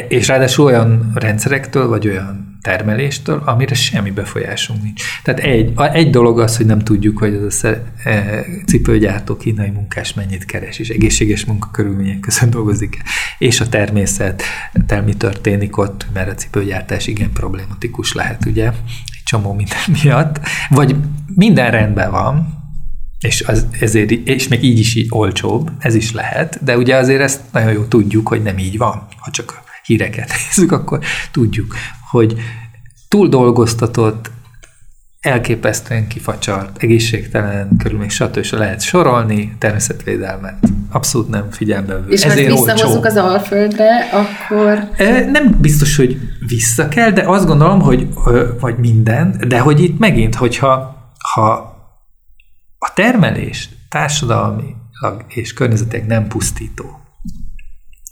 és 0.09 0.29
ráadásul 0.29 0.65
olyan 0.65 1.11
rendszerektől, 1.15 1.89
vagy 1.89 2.09
olyan 2.09 2.52
termeléstől, 2.63 3.43
amire 3.45 3.75
semmi 3.75 4.11
befolyásunk 4.11 4.83
nincs. 4.83 5.03
Tehát 5.23 5.41
egy, 5.41 5.73
egy 5.93 6.11
dolog 6.11 6.41
az, 6.41 6.57
hogy 6.57 6.67
nem 6.67 6.79
tudjuk, 6.79 7.19
hogy 7.19 7.35
az 7.35 7.65
a 7.65 7.69
e, 8.09 8.45
cipőgyártó 8.67 9.37
kínai 9.37 9.71
munkás 9.71 10.15
mennyit 10.15 10.45
keres, 10.45 10.79
és 10.79 10.89
egészséges 10.89 11.45
munkakörülmények 11.45 12.21
között 12.21 12.51
dolgozik, 12.51 13.03
és 13.39 13.61
a 13.61 13.69
természet, 13.69 14.43
mi 15.05 15.15
történik 15.15 15.77
ott, 15.77 16.07
mert 16.13 16.29
a 16.29 16.35
cipőgyártás 16.35 17.07
igen 17.07 17.33
problematikus 17.33 18.13
lehet, 18.13 18.45
ugye, 18.45 18.67
egy 18.67 19.23
csomó 19.25 19.53
minden 19.53 19.79
miatt, 20.03 20.41
vagy 20.69 20.97
minden 21.35 21.71
rendben 21.71 22.11
van, 22.11 22.61
és, 23.21 23.41
az, 23.41 23.67
ezért, 23.81 24.11
és 24.11 24.49
még 24.49 24.63
így 24.63 24.79
is 24.79 24.99
olcsóbb, 25.09 25.71
ez 25.79 25.95
is 25.95 26.13
lehet, 26.13 26.65
de 26.65 26.77
ugye 26.77 26.97
azért 26.97 27.21
ezt 27.21 27.41
nagyon 27.53 27.73
jó 27.73 27.85
tudjuk, 27.85 28.29
hogy 28.29 28.43
nem 28.43 28.59
így 28.59 28.79
van, 28.79 29.07
ha 29.17 29.31
csak 29.31 29.63
híreket 29.85 30.33
nézzük, 30.47 30.73
akkor 30.73 31.01
tudjuk, 31.31 31.75
hogy 32.13 32.35
túl 33.09 33.29
dolgoztatott, 33.29 34.31
elképesztően 35.21 36.09
kifacsart, 36.09 36.83
egészségtelen 36.83 37.77
körülmény, 37.79 38.09
stb. 38.09 38.47
lehet 38.51 38.81
sorolni, 38.81 39.57
természetvédelmet 39.59 40.57
abszolút 40.91 41.29
nem 41.29 41.51
figyelembe 41.51 42.01
vő. 42.01 42.13
És 42.13 42.25
Ezért 42.25 42.53
ha 42.53 42.65
visszahozzuk 42.65 43.05
az 43.05 43.17
Alföldre, 43.17 44.09
akkor... 44.13 44.89
Nem 45.31 45.57
biztos, 45.61 45.97
hogy 45.97 46.19
vissza 46.47 46.89
kell, 46.89 47.11
de 47.11 47.23
azt 47.29 47.47
gondolom, 47.47 47.81
hogy 47.81 48.09
vagy 48.61 48.79
minden, 48.79 49.45
de 49.49 49.59
hogy 49.59 49.81
itt 49.81 49.99
megint, 49.99 50.35
hogyha 50.35 50.97
ha 51.33 51.51
a 52.79 52.93
termelés 52.95 53.69
társadalmilag 53.89 55.25
és 55.29 55.53
környezetileg 55.53 56.07
nem 56.07 56.29
pusztító, 56.29 57.01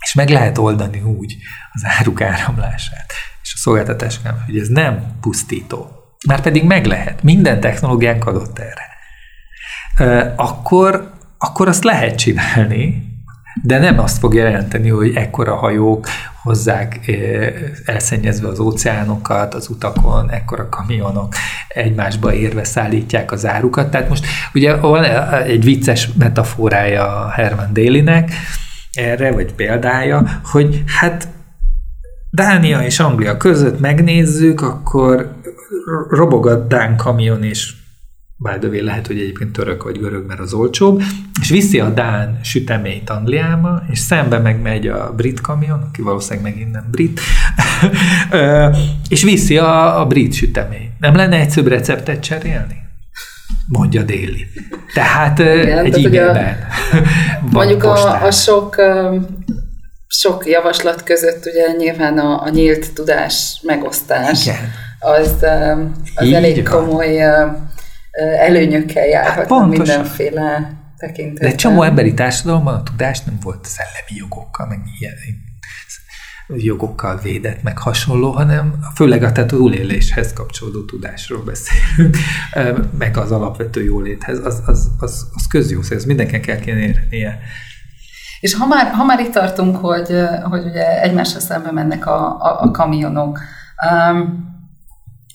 és 0.00 0.14
meg 0.14 0.28
lehet 0.28 0.58
oldani 0.58 1.00
úgy 1.00 1.36
az 1.72 1.82
áruk 1.98 2.20
áramlását, 2.20 3.12
és 3.50 3.56
a 3.56 3.62
szolgáltatások 3.62 4.22
hogy 4.46 4.58
ez 4.58 4.68
nem 4.68 5.16
pusztító. 5.20 5.90
Már 6.26 6.40
pedig 6.40 6.64
meg 6.64 6.86
lehet. 6.86 7.22
Minden 7.22 7.60
technológiánk 7.60 8.26
adott 8.26 8.58
erre. 8.58 8.88
Akkor, 10.36 11.12
akkor 11.38 11.68
azt 11.68 11.84
lehet 11.84 12.14
csinálni, 12.14 13.08
de 13.62 13.78
nem 13.78 13.98
azt 13.98 14.18
fogja 14.18 14.44
jelenteni, 14.44 14.88
hogy 14.88 15.14
ekkora 15.14 15.56
hajók 15.56 16.08
hozzák 16.42 17.10
elszennyezve 17.84 18.48
az 18.48 18.58
óceánokat 18.58 19.54
az 19.54 19.68
utakon, 19.68 20.30
ekkora 20.30 20.68
kamionok 20.68 21.34
egymásba 21.68 22.32
érve 22.34 22.64
szállítják 22.64 23.32
az 23.32 23.46
árukat. 23.46 23.90
Tehát 23.90 24.08
most 24.08 24.26
ugye 24.54 24.76
van 24.76 25.04
egy 25.44 25.64
vicces 25.64 26.08
metaforája 26.18 27.30
Herman 27.30 27.72
Délinek 27.72 28.32
erre, 28.92 29.32
vagy 29.32 29.52
példája, 29.52 30.40
hogy 30.44 30.82
hát 30.86 31.28
Dánia 32.30 32.82
és 32.82 33.00
Anglia 33.00 33.36
között 33.36 33.80
megnézzük, 33.80 34.60
akkor 34.60 35.34
robog 36.10 36.46
a 36.46 36.66
Dán 36.66 36.96
kamion, 36.96 37.42
és 37.42 37.72
by 38.60 38.80
lehet, 38.80 39.06
hogy 39.06 39.18
egyébként 39.18 39.52
török 39.52 39.82
vagy 39.82 39.98
görög, 39.98 40.26
mert 40.26 40.40
az 40.40 40.52
olcsóbb, 40.52 41.02
és 41.40 41.48
viszi 41.48 41.80
a 41.80 41.88
Dán 41.88 42.38
süteményt 42.42 43.10
Angliába, 43.10 43.82
és 43.90 43.98
szembe 43.98 44.38
meg 44.38 44.60
megy 44.62 44.86
a 44.86 45.12
brit 45.16 45.40
kamion, 45.40 45.82
aki 45.88 46.02
valószínűleg 46.02 46.52
megint 46.52 46.70
nem 46.72 46.86
brit, 46.90 47.20
és 49.08 49.22
viszi 49.22 49.58
a, 49.58 50.00
a 50.00 50.06
brit 50.06 50.32
süteményt. 50.32 50.98
Nem 50.98 51.14
lenne 51.14 51.36
egyszerűbb 51.36 51.68
receptet 51.68 52.20
cserélni? 52.20 52.78
Mondja 53.68 54.02
Déli. 54.02 54.46
Tehát 54.94 55.38
Igen, 55.38 55.84
egy 55.84 56.14
e 56.16 56.68
Mondjuk 57.50 57.84
a, 57.94 58.24
a 58.24 58.30
sok 58.30 58.76
sok 60.12 60.46
javaslat 60.46 61.02
között 61.02 61.46
ugye 61.46 61.72
nyilván 61.76 62.18
a, 62.18 62.42
a 62.42 62.48
nyílt 62.48 62.92
tudás 62.92 63.60
megosztás 63.62 64.46
Igen. 64.46 64.72
az, 64.98 65.44
az 66.14 66.26
Így 66.26 66.34
elég 66.34 66.68
van. 66.68 66.84
komoly 66.84 67.20
előnyökkel 68.38 69.06
járhat 69.06 69.48
hát 69.48 69.66
mindenféle 69.66 70.72
tekintetben. 70.96 71.42
De 71.42 71.46
egy 71.46 71.54
csomó 71.54 71.82
emberi 71.82 72.14
társadalomban 72.14 72.74
a 72.74 72.82
tudás 72.82 73.20
nem 73.20 73.38
volt 73.42 73.64
szellemi 73.64 74.18
jogokkal, 74.18 74.66
meg 74.66 74.78
ilyen 74.98 75.14
jogokkal 76.56 77.20
védett, 77.22 77.62
meg 77.62 77.78
hasonló, 77.78 78.30
hanem 78.30 78.74
főleg 78.94 79.22
a 79.22 79.46
túléléshez 79.46 80.32
kapcsolódó 80.32 80.84
tudásról 80.84 81.42
beszélünk, 81.42 82.16
meg 82.98 83.16
az 83.16 83.32
alapvető 83.32 83.84
jóléthez, 83.84 84.38
az, 84.44 84.62
az, 84.66 84.90
az, 84.98 85.26
az 85.34 85.46
közjó, 85.48 85.82
szóval 85.82 86.04
mindenkinek 86.06 86.40
kell 86.40 86.58
kéne 86.58 86.80
érnie. 86.80 87.40
És 88.40 88.54
ha 88.54 88.66
már, 88.66 88.90
ha 88.90 89.04
már 89.04 89.20
itt 89.20 89.32
tartunk, 89.32 89.76
hogy, 89.76 90.08
hogy 90.42 90.64
ugye 90.64 91.02
egymásra 91.02 91.40
szembe 91.40 91.70
mennek 91.70 92.06
a, 92.06 92.36
a, 92.40 92.62
a 92.62 92.70
kamionok, 92.70 93.38
um, 93.90 94.48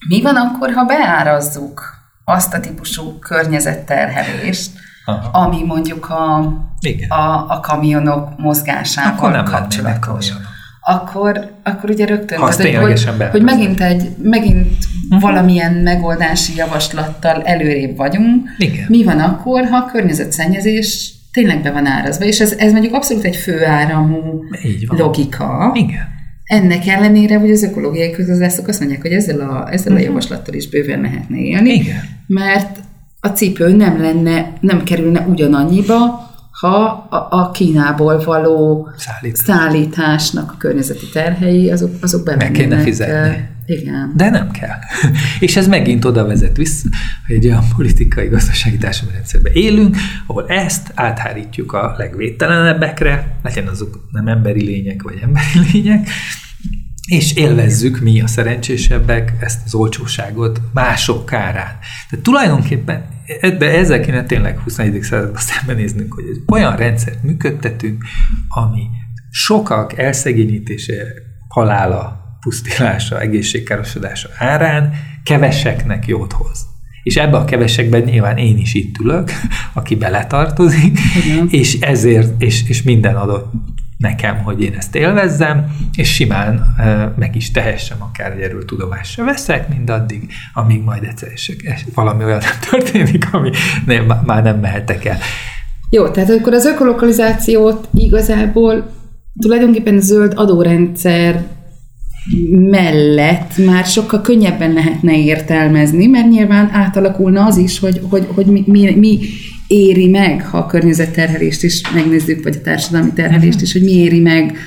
mi 0.08 0.22
van 0.22 0.36
akkor, 0.36 0.74
ha 0.74 0.84
beárazzuk 0.84 1.94
azt 2.26 2.54
a 2.54 2.60
típusú 2.60 3.20
környezetterhelést, 3.20 4.72
Aha. 5.06 5.40
ami 5.40 5.64
mondjuk 5.64 6.10
a, 6.10 6.54
Igen. 6.80 7.10
a, 7.10 7.46
a 7.50 7.60
kamionok 7.60 8.38
mozgásával 8.38 9.34
akkor 9.34 9.44
kapcsolatos? 9.44 10.34
Akkor, 10.82 11.52
akkor 11.64 11.90
ugye 11.90 12.06
rögtön, 12.06 12.42
az, 12.42 12.56
hogy, 12.56 12.76
hogy, 12.76 13.30
hogy 13.32 13.42
megint 13.42 13.82
egy, 13.82 14.16
megint 14.22 14.78
uh-huh. 15.04 15.22
valamilyen 15.22 15.74
megoldási 15.74 16.56
javaslattal 16.56 17.42
előrébb 17.44 17.98
vagyunk. 17.98 18.50
Igen. 18.58 18.86
Mi 18.88 19.04
van 19.04 19.20
akkor, 19.20 19.66
ha 19.66 19.78
a 19.78 19.86
környezetszennyezés 19.86 21.15
tényleg 21.36 21.62
be 21.62 21.72
van 21.72 21.86
árazva, 21.86 22.26
és 22.26 22.40
ez, 22.40 22.52
ez 22.52 22.72
mondjuk 22.72 22.94
abszolút 22.94 23.24
egy 23.24 23.36
főáramú 23.36 24.44
logika. 24.88 25.72
Igen. 25.74 26.14
Ennek 26.44 26.88
ellenére, 26.88 27.38
hogy 27.38 27.52
az 27.52 27.64
ökológiai 27.64 28.12
közgazdászok 28.12 28.68
azt 28.68 28.80
mondják, 28.80 29.02
hogy 29.02 29.12
ezzel 29.12 29.40
a, 29.40 29.72
ezzel 29.72 29.92
a 29.92 29.96
mhm. 29.96 30.04
javaslattal 30.04 30.54
is 30.54 30.70
bőven 30.70 31.02
lehetne 31.02 31.38
élni, 31.38 31.74
Igen. 31.74 32.00
mert 32.28 32.80
a 33.20 33.28
cipő 33.28 33.76
nem 33.76 34.02
lenne, 34.02 34.54
nem 34.60 34.84
kerülne 34.84 35.26
ugyanannyiba, 35.30 36.30
ha 36.60 37.08
a, 37.10 37.28
a 37.30 37.52
Kínából 37.52 38.24
való 38.26 38.90
Szállítás. 38.98 39.40
szállításnak 39.46 40.52
a 40.52 40.56
környezeti 40.58 41.10
terhei, 41.14 41.72
azok, 41.72 41.92
azok 42.02 42.24
bemennének. 42.24 42.58
Meg 42.58 42.68
kéne 42.68 42.82
fizetni. 42.82 43.48
Igen. 43.66 44.14
De 44.16 44.30
nem 44.30 44.52
kell. 44.52 44.78
És 45.40 45.56
ez 45.56 45.68
megint 45.68 46.06
oda 46.06 46.26
vezet 46.26 46.58
vissza, 46.58 46.88
hogy 47.28 47.36
egy 47.36 47.46
olyan 47.46 47.64
politikai, 47.76 48.28
gazdasági 48.28 48.78
társadalmi 48.78 49.18
rendszerben 49.18 49.54
élünk, 49.54 49.98
ahol 50.28 50.48
ezt 50.48 50.92
áthárítjuk 50.96 51.74
a 51.74 51.96
legvédtelenebbekre, 51.98 53.38
legyen 53.44 53.68
azok 53.68 54.08
nem 54.12 54.28
emberi 54.28 54.64
lények, 54.64 55.02
vagy 55.02 55.20
emberi 55.22 55.60
lények, 55.72 56.10
és 57.08 57.34
élvezzük 57.34 58.00
mi 58.00 58.22
a 58.22 58.28
szerencsésebbek 58.28 59.34
ezt 59.40 59.62
az 59.66 59.74
olcsóságot 59.74 60.62
mások 60.74 61.26
kárán. 61.26 61.78
Tehát 62.10 62.24
tulajdonképpen 62.24 63.14
de 63.58 63.78
ezzel 63.78 64.00
kéne 64.00 64.24
tényleg 64.24 64.60
21. 64.60 65.02
században 65.02 65.42
szembenéznünk, 65.42 66.14
hogy 66.14 66.24
egy 66.24 66.42
olyan 66.48 66.76
rendszert 66.76 67.24
működtetünk, 67.24 68.04
ami 68.48 68.82
sokak 69.30 69.98
elszegényítése, 69.98 70.94
halála, 71.48 72.25
pusztítása, 72.46 73.20
egészségkárosodása 73.20 74.30
árán 74.38 74.94
keveseknek 75.24 76.08
jót 76.08 76.34
hoz. 76.34 76.66
És 77.04 77.16
ebbe 77.16 77.38
a 77.38 77.46
kevesekben 77.46 78.02
nyilván 78.02 78.38
én 78.38 78.58
is 78.58 78.74
itt 78.74 78.98
ülök, 78.98 79.32
aki 79.74 79.96
beletartozik, 79.96 81.00
Igen. 81.26 81.48
és 81.50 81.80
ezért, 81.80 82.42
és, 82.42 82.70
és 82.70 82.82
minden 82.82 83.16
adott 83.16 83.54
nekem, 83.98 84.38
hogy 84.38 84.62
én 84.62 84.74
ezt 84.74 84.96
élvezzem, 84.96 85.76
és 85.96 86.14
simán 86.14 86.76
e, 86.78 87.14
meg 87.18 87.36
is 87.36 87.52
tehessem, 87.52 87.98
akár 88.02 88.32
egy 88.32 88.42
erről 88.42 88.66
tudomást 88.66 89.12
se 89.12 89.24
veszek, 89.24 89.70
mindaddig, 89.70 90.32
amíg 90.54 90.84
majd 90.84 91.04
egyszer 91.04 91.30
valami 91.94 92.24
olyan 92.24 92.42
nem 92.42 92.70
történik, 92.70 93.34
ami 93.34 93.50
nem, 93.86 94.22
már 94.26 94.44
nem 94.44 94.60
mehetek 94.60 95.06
el. 95.06 95.18
Jó, 95.90 96.08
tehát 96.10 96.30
akkor 96.30 96.54
az 96.54 96.66
ökolokalizációt 96.66 97.88
igazából 97.94 98.92
tulajdonképpen 99.40 100.00
zöld 100.00 100.34
adórendszer 100.36 101.55
mellett 102.50 103.58
már 103.66 103.86
sokkal 103.86 104.22
könnyebben 104.22 104.74
lehetne 104.74 105.20
értelmezni, 105.20 106.08
mert 106.08 106.30
nyilván 106.30 106.70
átalakulna 106.72 107.46
az 107.46 107.58
is, 107.58 107.80
hogy, 107.80 108.02
hogy, 108.10 108.28
hogy 108.36 108.46
mi, 108.46 108.64
mi, 108.68 108.96
mi 108.96 109.20
éri 109.68 110.08
meg, 110.08 110.46
ha 110.46 110.58
a 110.58 110.66
környezetterhelést 110.66 111.64
is 111.64 111.82
megnézzük, 111.94 112.44
vagy 112.44 112.56
a 112.56 112.62
társadalmi 112.62 113.14
terhelést 113.14 113.62
is, 113.62 113.74
hogy 113.74 113.84
mi 113.84 113.92
éri 113.92 114.20
meg 114.20 114.58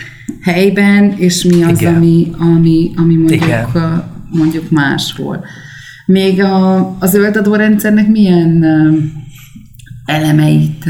helyben, 0.42 1.14
és 1.16 1.42
mi 1.44 1.62
az, 1.62 1.84
ami, 1.84 2.30
ami, 2.38 2.90
ami 2.96 3.14
mondjuk, 3.14 3.44
Igen. 3.44 3.66
mondjuk 4.30 4.70
máshol. 4.70 5.44
Még 6.06 6.40
a, 6.42 6.76
a 6.98 7.06
zöld 7.06 7.36
adórendszernek 7.36 8.08
milyen 8.08 8.64
elemeit 10.04 10.84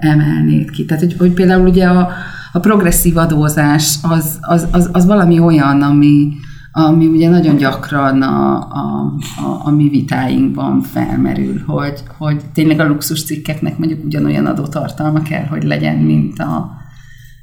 emelnéd 0.00 0.70
ki? 0.70 0.84
Tehát, 0.84 1.02
hogy, 1.02 1.14
hogy 1.18 1.32
például 1.32 1.68
ugye 1.68 1.86
a, 1.86 2.12
a 2.52 2.60
progresszív 2.60 3.16
adózás 3.16 3.96
az, 4.02 4.38
az, 4.40 4.66
az, 4.70 4.88
az 4.92 5.06
valami 5.06 5.38
olyan, 5.38 5.82
ami, 5.82 6.32
ami 6.72 7.06
ugye 7.06 7.28
nagyon 7.28 7.56
gyakran 7.56 8.22
a, 8.22 8.56
a, 8.56 9.14
a, 9.36 9.60
a 9.64 9.70
mi 9.70 9.88
vitáinkban 9.88 10.80
felmerül, 10.80 11.62
hogy, 11.66 12.02
hogy 12.18 12.42
tényleg 12.54 12.80
a 12.80 12.86
luxus 12.86 13.24
cikkeknek 13.24 13.78
mondjuk 13.78 14.04
ugyanolyan 14.04 14.46
adótartalma 14.46 15.22
kell, 15.22 15.44
hogy 15.44 15.62
legyen, 15.62 15.96
mint 15.96 16.38
a, 16.38 16.70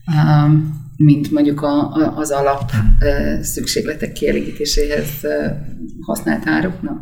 a 0.05 0.47
mint 0.97 1.31
mondjuk 1.31 1.61
a, 1.61 1.93
a, 1.93 2.13
az 2.15 2.31
alap 2.31 2.71
szükségletek 3.41 4.11
kielégítéséhez 4.11 5.09
használt 6.05 6.47
áruknak. 6.47 6.99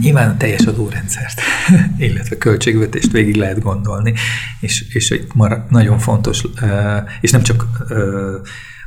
Nyilván 0.00 0.30
a 0.30 0.36
teljes 0.36 0.66
adórendszert, 0.66 1.40
illetve 1.98 2.38
költségvetést 2.38 3.12
végig 3.12 3.34
lehet 3.34 3.60
gondolni, 3.60 4.14
és, 4.60 4.94
és 4.94 5.20
már 5.34 5.66
nagyon 5.70 5.98
fontos, 5.98 6.44
és 7.20 7.30
nem 7.30 7.42
csak 7.42 7.66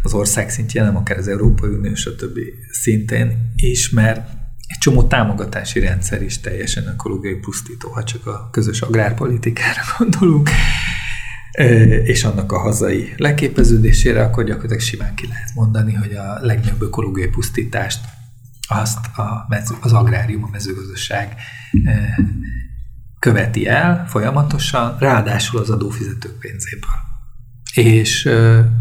az 0.03 0.13
ország 0.13 0.49
szintjén, 0.49 0.83
hanem 0.85 0.99
akár 0.99 1.17
az 1.17 1.27
Európai 1.27 1.69
Unió, 1.69 1.95
stb. 1.95 2.39
szintén 2.71 3.51
is, 3.55 3.89
mert 3.89 4.29
egy 4.67 4.77
csomó 4.77 5.03
támogatási 5.03 5.79
rendszer 5.79 6.21
is 6.21 6.39
teljesen 6.39 6.87
ökológiai 6.87 7.35
pusztító, 7.35 7.89
ha 7.89 8.03
csak 8.03 8.27
a 8.27 8.49
közös 8.51 8.81
agrárpolitikára 8.81 9.81
gondolunk, 9.97 10.49
és 12.03 12.23
annak 12.23 12.51
a 12.51 12.59
hazai 12.59 13.13
leképeződésére, 13.17 14.23
akkor 14.23 14.43
gyakorlatilag 14.43 14.81
simán 14.81 15.15
ki 15.15 15.27
lehet 15.27 15.51
mondani, 15.55 15.93
hogy 15.93 16.13
a 16.13 16.37
legnagyobb 16.41 16.81
ökológiai 16.81 17.27
pusztítást 17.27 17.99
azt 18.71 19.17
a 19.17 19.45
mező, 19.49 19.75
az 19.81 19.93
agrárium, 19.93 20.43
a 20.43 20.49
mezőgazdaság 20.51 21.35
követi 23.19 23.67
el 23.67 24.05
folyamatosan, 24.07 24.95
ráadásul 24.99 25.59
az 25.59 25.69
adófizetők 25.69 26.39
pénzéből. 26.39 26.99
És 27.73 28.21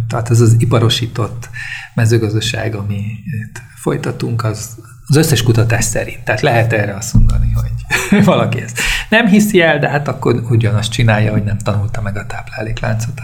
tehát 0.09 0.31
ez 0.31 0.41
az 0.41 0.57
iparosított 0.59 1.51
mezőgazdaság, 1.95 2.75
amit 2.75 3.63
folytatunk, 3.77 4.45
az 4.45 4.79
az 5.11 5.17
összes 5.17 5.43
kutatás 5.43 5.85
szerint. 5.85 6.25
Tehát 6.25 6.41
lehet 6.41 6.73
erre 6.73 6.95
azt 6.95 7.15
mondani, 7.15 7.53
hogy 7.53 7.71
valaki 8.25 8.61
ezt 8.61 8.81
nem 9.09 9.27
hiszi 9.27 9.61
el, 9.61 9.79
de 9.79 9.89
hát 9.89 10.09
akkor 10.09 10.35
ugyanazt 10.51 10.91
csinálja, 10.91 11.33
hogy 11.33 11.45
nem 11.45 11.59
tanulta 11.59 12.01
meg 12.01 12.17
a 12.17 12.27
táplálékláncot, 12.27 13.21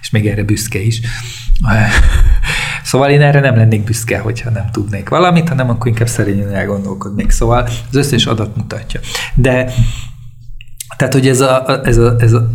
és 0.00 0.10
még 0.10 0.26
erre 0.26 0.42
büszke 0.42 0.78
is. 0.78 1.00
Szóval 2.90 3.10
én 3.10 3.22
erre 3.22 3.40
nem 3.40 3.56
lennék 3.56 3.84
büszke, 3.84 4.18
hogyha 4.18 4.50
nem 4.50 4.70
tudnék 4.70 5.08
valamit, 5.08 5.48
hanem 5.48 5.70
akkor 5.70 5.86
inkább 5.86 6.08
szerényen 6.08 6.54
elgondolkodnék. 6.54 7.30
Szóval 7.30 7.62
az 7.62 7.96
összes 7.96 8.26
adat 8.26 8.56
mutatja. 8.56 9.00
De 9.34 9.72
tehát, 10.96 11.14
hogy 11.14 11.28
ez 11.28 11.40
a, 11.40 11.80
ez 11.86 11.96
a, 11.96 12.14
ez 12.18 12.32
a 12.32 12.50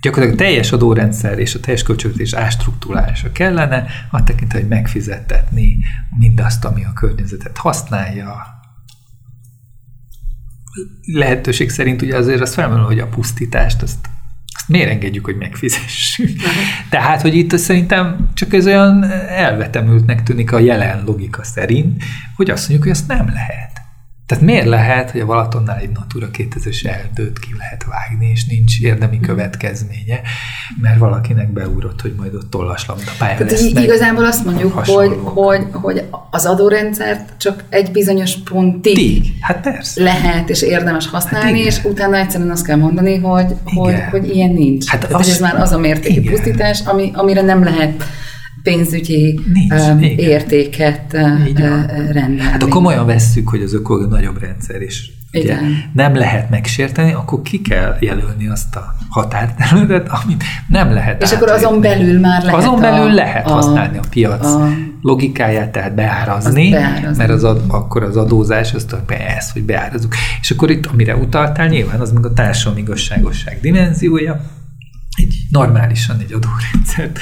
gyakorlatilag 0.00 0.40
a 0.40 0.44
teljes 0.44 0.72
adórendszer 0.72 1.38
és 1.38 1.54
a 1.54 1.60
teljes 1.60 1.82
költségvetés 1.82 2.32
ástruktúrálása 2.32 3.32
kellene, 3.32 3.86
a 4.10 4.24
tekint, 4.24 4.52
hogy 4.52 4.68
megfizettetni 4.68 5.78
mindazt, 6.18 6.64
ami 6.64 6.84
a 6.84 6.92
környezetet 6.92 7.56
használja. 7.56 8.46
Lehetőség 11.12 11.70
szerint 11.70 12.02
ugye 12.02 12.16
azért 12.16 12.40
az 12.40 12.54
felmerül, 12.54 12.84
hogy 12.84 13.00
a 13.00 13.08
pusztítást 13.08 13.82
azt 13.82 14.08
azt 14.58 14.68
miért 14.68 14.90
engedjük, 14.90 15.24
hogy 15.24 15.36
megfizessük? 15.36 16.30
Tehát, 16.90 17.22
hogy 17.22 17.34
itt 17.34 17.58
szerintem 17.58 18.28
csak 18.34 18.54
ez 18.54 18.66
olyan 18.66 19.04
elvetemültnek 19.28 20.22
tűnik 20.22 20.52
a 20.52 20.58
jelen 20.58 21.02
logika 21.06 21.44
szerint, 21.44 22.02
hogy 22.36 22.50
azt 22.50 22.68
mondjuk, 22.68 22.82
hogy 22.82 22.92
ezt 22.92 23.08
nem 23.08 23.30
lehet. 23.34 23.77
Tehát 24.28 24.44
miért 24.44 24.66
lehet, 24.66 25.10
hogy 25.10 25.20
a 25.20 25.26
Balatonnál 25.26 25.78
egy 25.78 25.90
Natura 25.90 26.26
2000-es 26.32 26.86
erdőt 26.86 27.38
ki 27.38 27.48
lehet 27.58 27.84
vágni, 27.84 28.30
és 28.30 28.46
nincs 28.46 28.80
érdemi 28.80 29.16
mhm. 29.16 29.24
következménye, 29.24 30.20
mert 30.80 30.98
valakinek 30.98 31.52
beugrott, 31.52 32.00
hogy 32.00 32.14
majd 32.16 32.34
ott 32.34 32.50
tollaslabda 32.50 33.10
pálya 33.18 33.36
Tehát 33.36 33.52
lesz. 33.52 33.62
Igazából 33.62 34.24
azt 34.24 34.44
mondjuk, 34.44 34.72
hogy, 34.72 35.18
hogy, 35.22 35.66
hogy 35.72 36.04
az 36.30 36.46
adórendszert 36.46 37.38
csak 37.38 37.64
egy 37.68 37.90
bizonyos 37.90 38.36
pontig 38.36 38.94
Tig. 38.94 39.24
Hát 39.40 39.60
persze. 39.60 40.02
lehet 40.02 40.50
és 40.50 40.62
érdemes 40.62 41.08
használni, 41.08 41.58
hát 41.58 41.66
és 41.66 41.84
utána 41.84 42.16
egyszerűen 42.16 42.50
azt 42.50 42.66
kell 42.66 42.76
mondani, 42.76 43.16
hogy, 43.16 43.54
hogy, 43.64 43.94
hogy 44.10 44.34
ilyen 44.34 44.50
nincs. 44.50 44.88
Hát 44.88 45.00
Tehát, 45.00 45.14
az, 45.14 45.28
ez 45.28 45.40
már 45.40 45.60
az 45.60 45.72
a 45.72 45.78
mértékű 45.78 46.30
pusztítás, 46.30 46.80
ami, 46.84 47.10
amire 47.14 47.42
nem 47.42 47.64
lehet 47.64 48.04
pénzügyi 48.68 49.40
Nincs, 49.52 49.72
um, 49.72 50.02
értéket 50.02 51.12
rendelni. 51.12 52.40
Hát 52.40 52.62
ha 52.62 52.68
komolyan 52.68 53.06
vesszük, 53.06 53.48
hogy 53.48 53.62
az 53.62 53.74
ökológia 53.74 54.08
nagyobb 54.08 54.40
rendszer, 54.40 54.82
és 54.82 55.10
ugye 55.32 55.58
nem 55.92 56.14
lehet 56.14 56.50
megsérteni, 56.50 57.12
akkor 57.12 57.42
ki 57.42 57.60
kell 57.60 57.96
jelölni 58.00 58.48
azt 58.48 58.76
a 58.76 58.94
határterületet, 59.08 60.08
amit 60.08 60.44
nem 60.68 60.92
lehet 60.92 61.22
És 61.22 61.32
akkor 61.32 61.50
azon 61.50 61.80
belül 61.80 62.20
már 62.20 62.42
lehet 62.42 62.58
Azon 62.58 62.80
belül 62.80 63.10
a, 63.10 63.14
lehet 63.14 63.46
a, 63.46 63.52
használni 63.52 63.98
a 63.98 64.02
piac 64.10 64.44
a, 64.46 64.68
logikáját, 65.02 65.70
tehát 65.70 65.94
beárazni, 65.94 66.70
beárazni. 66.70 67.16
mert 67.16 67.30
az 67.30 67.44
ad, 67.44 67.62
akkor 67.68 68.02
az 68.02 68.16
adózás, 68.16 68.72
azt 68.72 68.92
a 68.92 69.02
ez, 69.36 69.50
hogy 69.52 69.62
beárazunk. 69.62 70.14
És 70.40 70.50
akkor 70.50 70.70
itt, 70.70 70.86
amire 70.86 71.16
utaltál, 71.16 71.68
nyilván 71.68 72.00
az 72.00 72.12
meg 72.12 72.24
a 72.24 72.32
társadalmi 72.32 72.80
igazságosság 72.80 73.58
dimenziója, 73.60 74.40
egy 75.16 75.34
normálisan 75.50 76.16
egy 76.20 76.32
adórendszert 76.32 77.18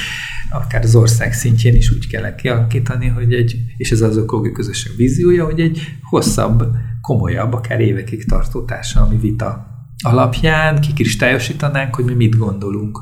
akár 0.56 0.82
az 0.82 0.94
ország 0.94 1.32
szintjén 1.32 1.74
is 1.74 1.90
úgy 1.90 2.06
kell 2.06 2.34
kialakítani, 2.34 3.06
hogy 3.06 3.32
egy, 3.34 3.56
és 3.76 3.90
ez 3.90 4.00
az 4.00 4.16
ökológiai 4.16 4.54
közösség 4.54 4.96
víziója, 4.96 5.44
hogy 5.44 5.60
egy 5.60 5.80
hosszabb, 6.02 6.76
komolyabb, 7.00 7.52
akár 7.52 7.80
évekig 7.80 8.24
tartó 8.24 8.64
társadalmi 8.64 9.16
vita 9.16 9.74
alapján 10.04 10.80
kikristályosítanánk, 10.80 11.94
hogy 11.94 12.04
mi 12.04 12.14
mit 12.14 12.36
gondolunk 12.36 13.00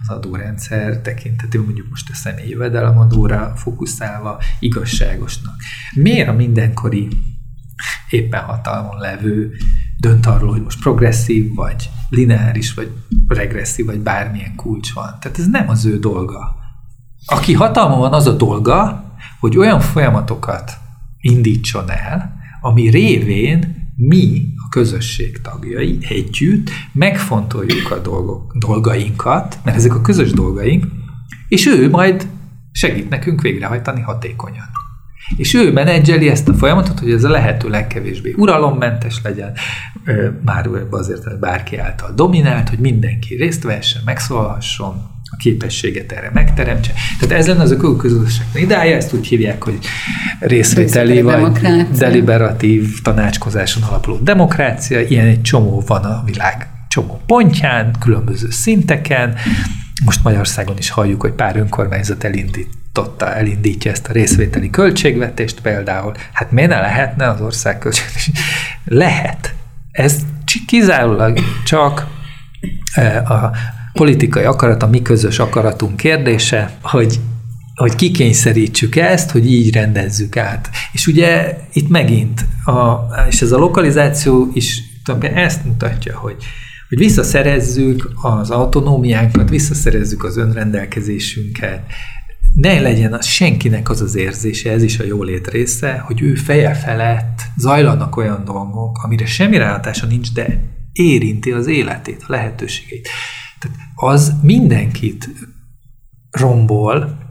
az 0.00 0.08
adórendszer 0.08 1.00
tekintetében, 1.00 1.66
mondjuk 1.66 1.88
most 1.88 2.10
a 2.10 2.14
személyi 2.14 2.50
jövedelemadóra 2.50 3.52
fókuszálva 3.56 4.40
igazságosnak. 4.58 5.54
Miért 5.94 6.28
a 6.28 6.32
mindenkori 6.32 7.08
éppen 8.10 8.42
hatalmon 8.42 8.98
levő 8.98 9.52
dönt 10.00 10.26
arról, 10.26 10.50
hogy 10.50 10.62
most 10.62 10.80
progresszív, 10.80 11.54
vagy 11.54 11.90
lineáris, 12.08 12.74
vagy 12.74 12.92
regresszív, 13.26 13.86
vagy 13.86 14.00
bármilyen 14.00 14.54
kulcs 14.54 14.92
van. 14.92 15.16
Tehát 15.20 15.38
ez 15.38 15.46
nem 15.46 15.68
az 15.68 15.84
ő 15.84 15.98
dolga. 15.98 16.65
Aki 17.26 17.52
hatalma 17.52 17.96
van, 17.96 18.12
az 18.12 18.26
a 18.26 18.32
dolga, 18.32 19.04
hogy 19.40 19.56
olyan 19.56 19.80
folyamatokat 19.80 20.72
indítson 21.20 21.90
el, 21.90 22.36
ami 22.60 22.90
révén 22.90 23.84
mi, 23.96 24.54
a 24.66 24.68
közösség 24.68 25.40
tagjai 25.40 25.98
együtt 26.08 26.70
megfontoljuk 26.92 27.90
a 27.90 27.98
dolgok, 27.98 28.56
dolgainkat, 28.56 29.58
mert 29.64 29.76
ezek 29.76 29.94
a 29.94 30.00
közös 30.00 30.30
dolgaink, 30.30 30.86
és 31.48 31.66
ő 31.66 31.90
majd 31.90 32.28
segít 32.72 33.08
nekünk 33.08 33.40
végrehajtani 33.40 34.00
hatékonyan. 34.00 34.66
És 35.36 35.54
ő 35.54 35.72
menedzseli 35.72 36.28
ezt 36.28 36.48
a 36.48 36.54
folyamatot, 36.54 36.98
hogy 36.98 37.10
ez 37.10 37.24
a 37.24 37.30
lehető 37.30 37.68
legkevésbé 37.68 38.34
uralommentes 38.36 39.20
legyen, 39.22 39.52
már 40.44 40.70
azért, 40.90 41.38
bárki 41.38 41.76
által 41.76 42.12
dominált, 42.14 42.68
hogy 42.68 42.78
mindenki 42.78 43.34
részt 43.34 43.62
vehessen, 43.62 44.02
megszólhasson, 44.04 45.15
a 45.36 45.42
képességet 45.42 46.12
erre 46.12 46.30
megteremtse. 46.32 46.92
Tehát 47.18 47.36
ez 47.36 47.46
lenne 47.46 47.62
az 47.62 47.70
a 47.70 47.96
közösség 47.96 48.46
idája, 48.54 48.96
ezt 48.96 49.12
úgy 49.12 49.26
hívják, 49.26 49.62
hogy 49.62 49.78
részvételi 50.38 51.22
vagy 51.22 51.34
demokrácia. 51.34 51.98
deliberatív 51.98 53.02
tanácskozáson 53.02 53.82
alapuló 53.82 54.16
demokrácia, 54.16 55.00
ilyen 55.00 55.26
egy 55.26 55.42
csomó 55.42 55.82
van 55.86 56.04
a 56.04 56.22
világ 56.24 56.68
csomó 56.88 57.20
pontján, 57.26 57.94
különböző 58.00 58.50
szinteken, 58.50 59.34
most 60.04 60.24
Magyarországon 60.24 60.78
is 60.78 60.90
halljuk, 60.90 61.20
hogy 61.20 61.32
pár 61.32 61.56
önkormányzat 61.56 62.24
elindította, 62.24 63.34
elindítja 63.34 63.90
ezt 63.90 64.08
a 64.08 64.12
részvételi 64.12 64.70
költségvetést 64.70 65.60
például. 65.60 66.14
Hát 66.32 66.50
miért 66.50 66.70
ne 66.70 66.80
lehetne 66.80 67.28
az 67.28 67.40
ország 67.40 67.78
költségvetés? 67.78 68.30
Lehet. 68.84 69.54
Ez 69.92 70.16
kizárólag 70.66 71.38
csak 71.64 72.06
a 73.28 73.50
politikai 73.96 74.44
akarat, 74.44 74.82
a 74.82 74.88
mi 74.88 75.02
közös 75.02 75.38
akaratunk 75.38 75.96
kérdése, 75.96 76.78
hogy 76.82 77.20
hogy 77.74 77.94
kikényszerítsük 77.94 78.96
ezt, 78.96 79.30
hogy 79.30 79.52
így 79.52 79.74
rendezzük 79.74 80.36
át. 80.36 80.70
És 80.92 81.06
ugye 81.06 81.58
itt 81.72 81.88
megint, 81.88 82.44
a, 82.64 82.98
és 83.28 83.42
ez 83.42 83.52
a 83.52 83.58
lokalizáció 83.58 84.50
is 84.52 84.82
ezt 85.20 85.64
mutatja, 85.64 86.18
hogy, 86.18 86.36
hogy 86.88 86.98
visszaszerezzük 86.98 88.10
az 88.22 88.50
autonómiánkat, 88.50 89.48
visszaszerezzük 89.48 90.24
az 90.24 90.36
önrendelkezésünket, 90.36 91.80
ne 92.54 92.80
legyen 92.80 93.12
az 93.12 93.26
senkinek 93.26 93.90
az 93.90 94.00
az 94.00 94.14
érzése, 94.14 94.70
ez 94.70 94.82
is 94.82 94.98
a 94.98 95.04
jólét 95.04 95.50
része, 95.50 95.98
hogy 95.98 96.22
ő 96.22 96.34
feje 96.34 96.74
felett 96.74 97.42
zajlanak 97.56 98.16
olyan 98.16 98.44
dolgok, 98.44 99.02
amire 99.02 99.26
semmi 99.26 99.56
ráhatása 99.56 100.06
nincs, 100.06 100.32
de 100.32 100.60
érinti 100.92 101.52
az 101.52 101.66
életét, 101.66 102.24
a 102.26 102.32
lehetőségeit. 102.32 103.08
Az 103.98 104.32
mindenkit 104.42 105.28
rombol, 106.30 107.24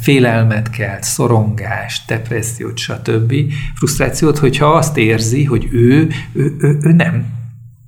félelmet 0.00 0.70
kelt, 0.70 1.02
szorongást, 1.02 2.06
depressziót, 2.06 2.78
stb. 2.78 3.34
frusztrációt, 3.74 4.38
hogyha 4.38 4.66
azt 4.66 4.96
érzi, 4.96 5.44
hogy 5.44 5.68
ő, 5.72 6.08
ő, 6.32 6.56
ő, 6.58 6.78
ő 6.82 6.92
nem 6.92 7.33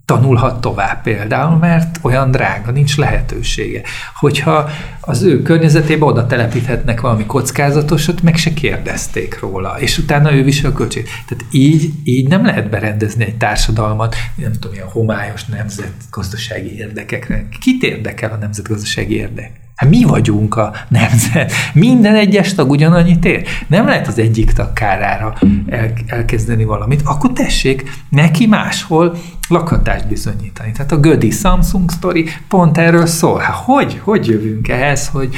tanulhat 0.06 0.60
tovább 0.60 1.02
például, 1.02 1.56
mert 1.56 1.98
olyan 2.02 2.30
drága, 2.30 2.70
nincs 2.70 2.96
lehetősége. 2.96 3.82
Hogyha 4.14 4.68
az 5.00 5.22
ő 5.22 5.42
környezetébe 5.42 6.04
oda 6.04 6.26
telepíthetnek 6.26 7.00
valami 7.00 7.26
kockázatosat, 7.26 8.22
meg 8.22 8.36
se 8.36 8.54
kérdezték 8.54 9.40
róla, 9.40 9.80
és 9.80 9.98
utána 9.98 10.32
ő 10.32 10.42
visel 10.42 10.70
a 10.70 10.74
költség. 10.74 11.04
Tehát 11.04 11.44
így, 11.50 11.92
így 12.04 12.28
nem 12.28 12.44
lehet 12.44 12.70
berendezni 12.70 13.24
egy 13.24 13.36
társadalmat, 13.36 14.16
nem 14.36 14.52
tudom, 14.52 14.74
ilyen 14.74 14.88
homályos 14.88 15.44
nemzetgazdasági 15.44 16.76
érdekekre. 16.76 17.48
Kit 17.60 17.82
érdekel 17.82 18.30
a 18.30 18.36
nemzetgazdasági 18.36 19.14
érdek? 19.14 19.65
Hát 19.76 19.88
mi 19.90 20.04
vagyunk 20.04 20.56
a 20.56 20.74
nemzet. 20.88 21.52
Minden 21.72 22.14
egyes 22.14 22.54
tag 22.54 22.70
ugyanannyit 22.70 23.24
ér. 23.24 23.46
Nem 23.66 23.86
lehet 23.86 24.06
az 24.06 24.18
egyik 24.18 24.52
tag 24.52 24.72
kárára 24.72 25.34
el, 25.66 25.92
elkezdeni 26.06 26.64
valamit. 26.64 27.02
Akkor 27.04 27.32
tessék 27.32 27.90
neki 28.08 28.46
máshol 28.46 29.16
lakhatást 29.48 30.08
bizonyítani. 30.08 30.72
Tehát 30.72 30.92
a 30.92 31.00
Gödi 31.00 31.30
Samsung 31.30 31.90
story 31.90 32.28
pont 32.48 32.78
erről 32.78 33.06
szól. 33.06 33.38
Hát 33.38 33.56
hogy, 33.56 34.00
hogy 34.04 34.26
jövünk 34.26 34.68
ehhez, 34.68 35.08
hogy 35.08 35.34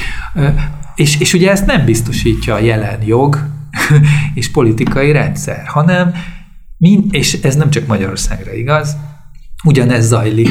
és, 0.95 1.19
és 1.19 1.33
ugye 1.33 1.51
ezt 1.51 1.65
nem 1.65 1.85
biztosítja 1.85 2.53
a 2.53 2.59
jelen 2.59 3.01
jog 3.03 3.39
és 4.33 4.51
politikai 4.51 5.11
rendszer, 5.11 5.63
hanem 5.65 6.13
mind, 6.77 7.13
és 7.13 7.33
ez 7.41 7.55
nem 7.55 7.69
csak 7.69 7.87
Magyarországra 7.87 8.53
igaz, 8.53 8.97
ugyanez 9.63 10.07
zajlik 10.07 10.49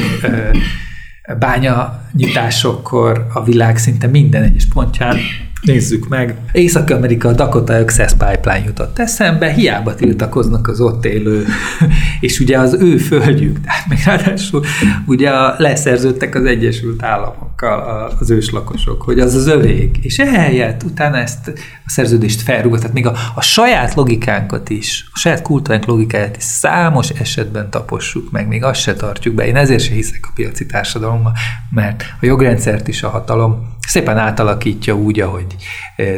bánya 1.39 2.01
nyitásokkor 2.13 3.27
a 3.33 3.43
világ 3.43 3.77
szinte 3.77 4.07
minden 4.07 4.43
egyes 4.43 4.65
pontján 4.65 5.17
Nézzük 5.61 6.07
meg. 6.07 6.37
Észak-Amerika 6.51 7.33
Dakota 7.33 7.73
Access 7.73 8.11
Pipeline 8.11 8.65
jutott 8.65 8.99
eszembe, 8.99 9.51
hiába 9.51 9.95
tiltakoznak 9.95 10.67
az 10.67 10.81
ott 10.81 11.05
élő, 11.05 11.45
és 12.19 12.39
ugye 12.39 12.57
az 12.57 12.73
ő 12.73 12.97
földjük, 12.97 13.61
tehát 13.61 13.87
még 13.89 13.99
ráadásul 14.05 14.65
ugye 15.05 15.31
leszerződtek 15.57 16.35
az 16.35 16.45
Egyesült 16.45 17.03
Államokkal 17.03 18.11
az 18.19 18.29
őslakosok, 18.29 19.01
hogy 19.01 19.19
az 19.19 19.35
az 19.35 19.47
övék, 19.47 19.97
és 20.01 20.17
ehelyett 20.17 20.83
utána 20.83 21.17
ezt 21.17 21.47
a 21.85 21.89
szerződést 21.89 22.41
felrúgott, 22.41 22.79
tehát 22.79 22.93
még 22.93 23.05
a, 23.05 23.15
a 23.35 23.41
saját 23.41 23.93
logikánkat 23.93 24.69
is, 24.69 25.09
a 25.13 25.17
saját 25.17 25.41
kultúránk 25.41 25.85
logikáját 25.85 26.37
is 26.37 26.43
számos 26.43 27.09
esetben 27.09 27.69
tapossuk 27.69 28.31
meg, 28.31 28.47
még 28.47 28.63
azt 28.63 28.81
se 28.81 28.93
tartjuk 28.93 29.35
be. 29.35 29.47
Én 29.47 29.55
ezért 29.55 29.83
se 29.83 29.93
hiszek 29.93 30.19
a 30.21 30.31
piaci 30.35 30.65
társadalomban, 30.65 31.33
mert 31.69 32.03
a 32.21 32.25
jogrendszert 32.25 32.87
is 32.87 33.03
a 33.03 33.09
hatalom 33.09 33.77
szépen 33.89 34.17
átalakítja 34.17 34.95
úgy, 34.95 35.19
ahogy 35.19 35.45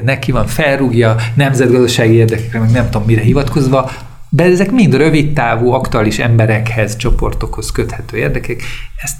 neki 0.04 0.32
van, 0.32 0.48
felrúgja 0.48 1.16
nemzetgazdasági 1.34 2.14
érdekekre, 2.14 2.60
meg 2.60 2.72
nem 2.72 2.90
tudom 2.90 3.08
mire 3.08 3.22
hivatkozva, 3.22 3.92
de 4.30 4.44
ezek 4.44 4.72
mind 4.72 4.96
rövid 4.96 5.34
távú, 5.34 5.72
aktuális 5.72 6.20
emberekhez, 6.20 6.96
csoportokhoz 6.96 7.72
köthető 7.72 8.18
érdekek. 8.18 8.62
Ezt 9.04 9.18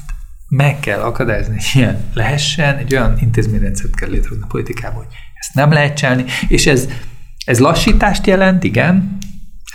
meg 0.48 0.80
kell 0.80 1.00
akadályozni, 1.00 1.54
hogy 1.54 1.82
ilyen 1.82 2.12
lehessen, 2.14 2.78
egy 2.78 2.94
olyan 2.94 3.18
intézményrendszert 3.22 3.96
kell 3.96 4.10
létrehozni 4.10 4.44
a 4.44 4.48
politikában, 4.50 4.98
hogy 4.98 5.14
ezt 5.34 5.54
nem 5.54 5.72
lehet 5.72 5.98
csinálni, 5.98 6.26
és 6.48 6.68
ez, 6.68 6.88
ez 7.46 7.60
lassítást 7.60 8.28
jelent, 8.28 8.64
igen, 8.64 9.18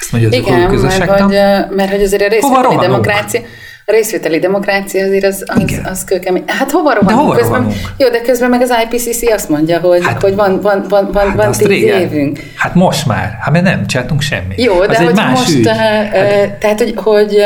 ezt 0.01 0.13
mondja 0.13 0.29
az 0.31 0.37
igen, 0.37 0.71
mert 0.71 1.21
hogy, 1.21 1.31
mert 1.77 1.91
hogy 1.91 2.03
azért 2.03 2.23
a 2.23 2.29
részvételi 2.29 2.77
demokrácia, 2.77 3.41
a 3.89 3.93
részvételi 3.93 4.39
demokrácia 4.39 5.05
azért 5.05 5.25
az, 5.25 5.45
az, 5.47 5.81
az 5.85 6.05
kőkemény. 6.05 6.45
Hát 6.47 6.71
hova 6.71 6.95
rohanunk? 6.95 7.09
De 7.09 7.15
hova 7.15 7.35
közben, 7.35 7.61
rohanunk? 7.61 7.77
Jó, 7.97 8.09
de 8.09 8.21
közben 8.21 8.51
meg 8.51 8.61
az 8.61 8.73
IPCC 8.85 9.33
azt 9.33 9.49
mondja, 9.49 9.81
hogy, 9.81 10.05
hát, 10.05 10.23
hogy 10.23 10.35
van, 10.35 10.61
van, 10.61 10.85
van, 10.89 11.11
van, 11.13 11.27
hát 11.27 11.37
van 11.37 11.53
tíz 11.53 11.67
régen. 11.67 12.01
évünk. 12.01 12.41
Hát 12.57 12.75
most 12.75 13.07
már, 13.07 13.37
hát 13.41 13.51
mert 13.53 13.65
nem 13.65 13.87
csináltunk 13.87 14.21
semmit. 14.21 14.61
Jó, 14.61 14.81
az 14.81 14.89
de 14.89 15.05
hogy 15.05 15.15
más 15.15 15.39
most, 15.39 15.55
ügy. 15.55 15.67
Uh, 15.67 15.73
hát, 15.73 16.53
tehát, 16.59 16.79
hogy, 16.79 16.93
hogy 16.97 17.43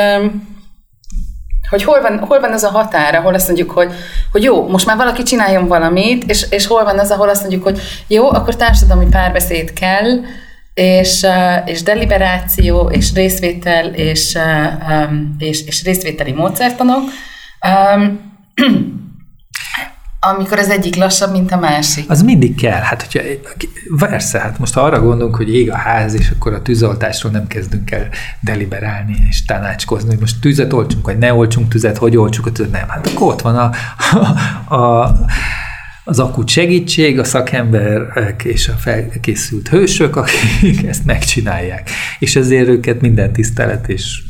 hogy 1.70 1.82
hol 1.82 2.00
van, 2.00 2.18
hol 2.18 2.40
van 2.40 2.52
az 2.52 2.62
a 2.62 2.68
határ, 2.68 3.14
ahol 3.14 3.34
azt 3.34 3.46
mondjuk, 3.46 3.70
hogy, 3.70 3.92
hogy 4.32 4.42
jó, 4.42 4.68
most 4.68 4.86
már 4.86 4.96
valaki 4.96 5.22
csináljon 5.22 5.66
valamit, 5.66 6.30
és, 6.30 6.46
és 6.50 6.66
hol 6.66 6.84
van 6.84 6.98
az, 6.98 7.10
ahol 7.10 7.28
azt 7.28 7.40
mondjuk, 7.40 7.62
hogy 7.62 7.80
jó, 8.06 8.30
akkor 8.32 8.56
társadalmi 8.56 9.06
párbeszéd 9.10 9.72
kell, 9.72 10.08
és, 10.74 11.26
és 11.64 11.82
deliberáció, 11.82 12.88
és 12.88 13.12
részvétel, 13.12 13.86
és, 13.86 14.38
és, 15.38 15.64
és 15.66 15.84
részvételi 15.84 16.32
módszertanok, 16.32 17.02
amikor 20.20 20.58
az 20.58 20.68
egyik 20.68 20.96
lassabb, 20.96 21.32
mint 21.32 21.52
a 21.52 21.56
másik. 21.56 22.10
Az 22.10 22.22
mindig 22.22 22.54
kell. 22.54 22.80
Hát, 22.80 23.02
hogyha, 23.02 23.20
persze, 23.98 24.38
hát 24.38 24.58
most 24.58 24.76
arra 24.76 25.00
gondolunk, 25.00 25.36
hogy 25.36 25.54
ég 25.54 25.70
a 25.70 25.76
ház, 25.76 26.14
és 26.14 26.30
akkor 26.30 26.52
a 26.52 26.62
tűzoltásról 26.62 27.32
nem 27.32 27.46
kezdünk 27.46 27.90
el 27.90 28.08
deliberálni 28.40 29.16
és 29.28 29.44
tanácskozni, 29.44 30.08
hogy 30.08 30.18
most 30.18 30.40
tüzet 30.40 30.72
oltsunk, 30.72 31.06
vagy 31.06 31.18
ne 31.18 31.34
oltsunk 31.34 31.68
tüzet, 31.68 31.98
hogy 31.98 32.16
oltsuk 32.16 32.46
a 32.46 32.52
tüzet. 32.52 32.72
Nem, 32.72 32.88
hát 32.88 33.06
akkor 33.06 33.32
ott 33.32 33.40
van 33.40 33.56
a, 33.56 33.70
a, 34.74 34.76
a 34.76 35.16
az 36.10 36.18
akut 36.18 36.48
segítség, 36.48 37.18
a 37.18 37.24
szakemberek 37.24 38.44
és 38.44 38.68
a 38.68 38.72
felkészült 38.72 39.68
hősök, 39.68 40.16
akik 40.16 40.86
ezt 40.88 41.04
megcsinálják. 41.04 41.90
És 42.18 42.36
ezért 42.36 42.68
őket 42.68 43.00
minden 43.00 43.32
tisztelet 43.32 43.88
és 43.88 44.22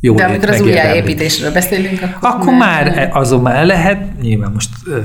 jó 0.00 0.14
De 0.14 0.24
amikor 0.24 0.48
az 0.48 0.60
újjáépítésről 0.60 1.52
beszélünk, 1.52 2.02
akkor, 2.02 2.30
akkor 2.30 2.54
már, 2.54 2.94
már 2.94 3.10
azon 3.12 3.40
már 3.40 3.66
lehet, 3.66 4.20
nyilván 4.20 4.52
most 4.52 4.68
ö, 4.86 5.00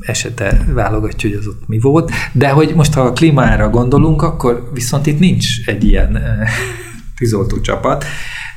esete 0.00 0.66
válogatja, 0.72 1.28
hogy 1.28 1.38
az 1.38 1.46
ott 1.46 1.68
mi 1.68 1.78
volt, 1.78 2.10
de 2.32 2.48
hogy 2.48 2.72
most 2.74 2.92
ha 2.92 3.00
a 3.00 3.12
klímára 3.12 3.68
gondolunk, 3.68 4.22
akkor 4.22 4.70
viszont 4.72 5.06
itt 5.06 5.18
nincs 5.18 5.46
egy 5.66 5.84
ilyen 5.84 6.14
ö, 6.14 6.20
tűzoltó 7.16 7.60
csapat, 7.60 8.04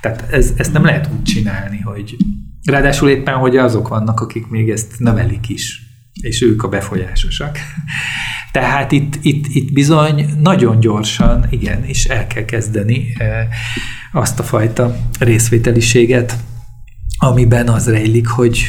tehát 0.02 0.26
ez, 0.32 0.54
ezt 0.58 0.74
nem 0.74 0.86
lehet 0.86 1.10
úgy 1.14 1.24
csinálni, 1.24 1.80
hogy 1.80 2.16
ráadásul 2.64 3.10
éppen, 3.10 3.36
hogy 3.36 3.58
azok 3.58 3.88
vannak, 3.88 4.20
akik 4.20 4.48
még 4.48 4.70
ezt 4.70 4.94
növelik 4.98 5.50
is 5.50 5.85
és 6.22 6.42
ők 6.42 6.64
a 6.64 6.68
befolyásosak. 6.68 7.58
Tehát 8.52 8.92
itt, 8.92 9.18
itt, 9.22 9.46
itt 9.48 9.74
bizony 9.74 10.26
nagyon 10.42 10.80
gyorsan, 10.80 11.46
igen, 11.50 11.84
és 11.84 12.06
el 12.06 12.28
kell 12.28 12.46
kezdeni 12.46 13.14
eh, 13.18 13.48
azt 14.12 14.40
a 14.40 14.44
fajta 14.44 14.98
részvételiséget, 15.20 16.38
amiben 17.18 17.68
az 17.68 17.90
rejlik, 17.90 18.28
hogy, 18.28 18.64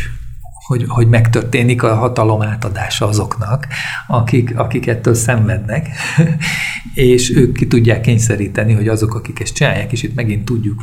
hogy, 0.66 0.84
hogy 0.88 1.08
megtörténik 1.08 1.82
a 1.82 1.94
hatalom 1.94 2.42
átadása 2.42 3.06
azoknak, 3.06 3.66
akik, 4.06 4.58
akik 4.58 4.86
ettől 4.86 5.14
szenvednek, 5.14 5.88
és 6.94 7.36
ők 7.36 7.56
ki 7.56 7.66
tudják 7.66 8.00
kényszeríteni, 8.00 8.72
hogy 8.72 8.88
azok, 8.88 9.14
akik 9.14 9.40
ezt 9.40 9.54
csinálják, 9.54 9.92
és 9.92 10.02
itt 10.02 10.14
megint 10.14 10.44
tudjuk, 10.44 10.82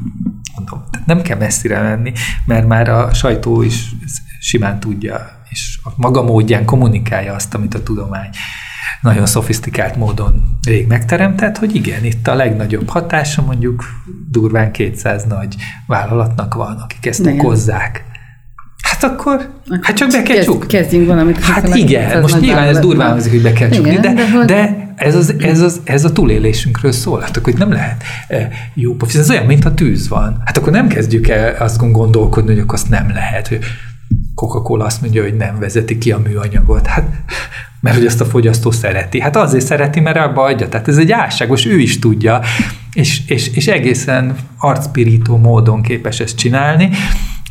mondom, 0.56 0.84
nem 1.06 1.22
kell 1.22 1.38
messzire 1.38 1.82
menni, 1.82 2.12
mert 2.46 2.68
már 2.68 2.90
a 2.90 3.14
sajtó 3.14 3.62
is 3.62 3.90
simán 4.40 4.80
tudja 4.80 5.43
és 5.54 5.80
a 5.84 5.90
maga 5.96 6.24
módján 6.24 6.66
kommunikálja 6.66 7.34
azt, 7.34 7.54
amit 7.54 7.74
a 7.74 7.84
tudomány 7.84 8.30
nagyon 9.02 9.26
szofisztikált 9.26 9.96
módon 9.96 10.60
rég 10.66 10.88
megteremtett, 10.88 11.58
hogy 11.58 11.76
igen, 11.76 12.06
itt 12.06 12.28
a 12.28 12.36
legnagyobb 12.36 12.90
hatása 12.90 13.42
mondjuk 13.42 13.84
durván 14.32 14.72
200 14.72 15.24
nagy 15.24 15.56
vállalatnak 15.88 16.54
van, 16.54 16.78
akik 16.84 17.06
ezt 17.06 17.20
igen. 17.20 17.40
okozzák. 17.40 18.04
Hát 18.84 19.04
akkor, 19.04 19.34
akkor 19.34 19.80
hát 19.82 19.96
csak 19.96 20.12
be 20.12 20.22
kell 20.22 20.44
csukni. 20.44 20.68
Kezdjünk 20.68 21.08
valamit. 21.08 21.40
Hát 21.40 21.76
igen, 21.76 22.22
most 22.22 22.40
nyilván 22.40 22.68
ez 22.68 22.80
durván 22.80 23.10
hangzik, 23.10 23.32
hogy 23.32 23.42
be 23.42 23.54
kell 23.54 23.70
csukni, 23.70 23.92
igen, 23.92 24.16
de, 24.16 24.24
de, 24.24 24.46
de 24.46 24.94
ez, 24.96 25.16
az, 25.16 25.34
ez, 25.40 25.62
az, 25.62 25.82
ez 25.84 26.04
a 26.04 26.12
túlélésünkről 26.12 26.92
szól. 26.92 27.20
Hát 27.20 27.38
akkor 27.38 27.52
hogy 27.52 27.62
nem 27.62 27.72
lehet 27.72 28.04
e, 28.28 28.50
jó 28.74 28.96
pofis. 28.96 29.16
Ez 29.16 29.30
olyan, 29.30 29.46
mint 29.46 29.66
a 29.66 29.74
tűz 29.74 30.08
van. 30.08 30.42
Hát 30.46 30.58
akkor 30.58 30.72
nem 30.72 30.88
kezdjük 30.88 31.28
el 31.28 31.56
azt 31.60 31.92
gondolkodni, 31.92 32.52
hogy 32.52 32.62
akkor 32.62 32.74
azt 32.74 32.90
nem 32.90 33.10
lehet, 33.14 33.48
hogy 33.48 33.60
Coca-Cola 34.48 34.86
azt 34.86 35.02
mondja, 35.02 35.22
hogy 35.24 35.36
nem 35.36 35.60
vezeti 35.60 35.98
ki 35.98 36.12
a 36.12 36.20
műanyagot. 36.20 36.88
Hát 36.88 37.10
mert 37.80 37.96
hogy 37.96 38.06
ezt 38.06 38.22
a 38.22 38.26
fogyasztó 38.26 38.72
szereti. 38.72 39.22
Hát 39.22 39.36
azért 39.36 39.66
szereti, 39.66 40.00
mert 40.00 40.18
abba 40.18 40.42
adja. 40.42 40.70
Tehát 40.70 40.88
ez 40.88 40.98
egy 40.98 41.12
álságos, 41.12 41.66
ő 41.66 41.80
is 41.80 42.00
tudja, 42.00 42.42
és, 42.94 43.22
és, 43.28 43.48
és 43.48 43.68
egészen 43.68 44.36
arcpirító 44.58 45.38
módon 45.38 45.82
képes 45.82 46.20
ezt 46.20 46.38
csinálni, 46.38 46.90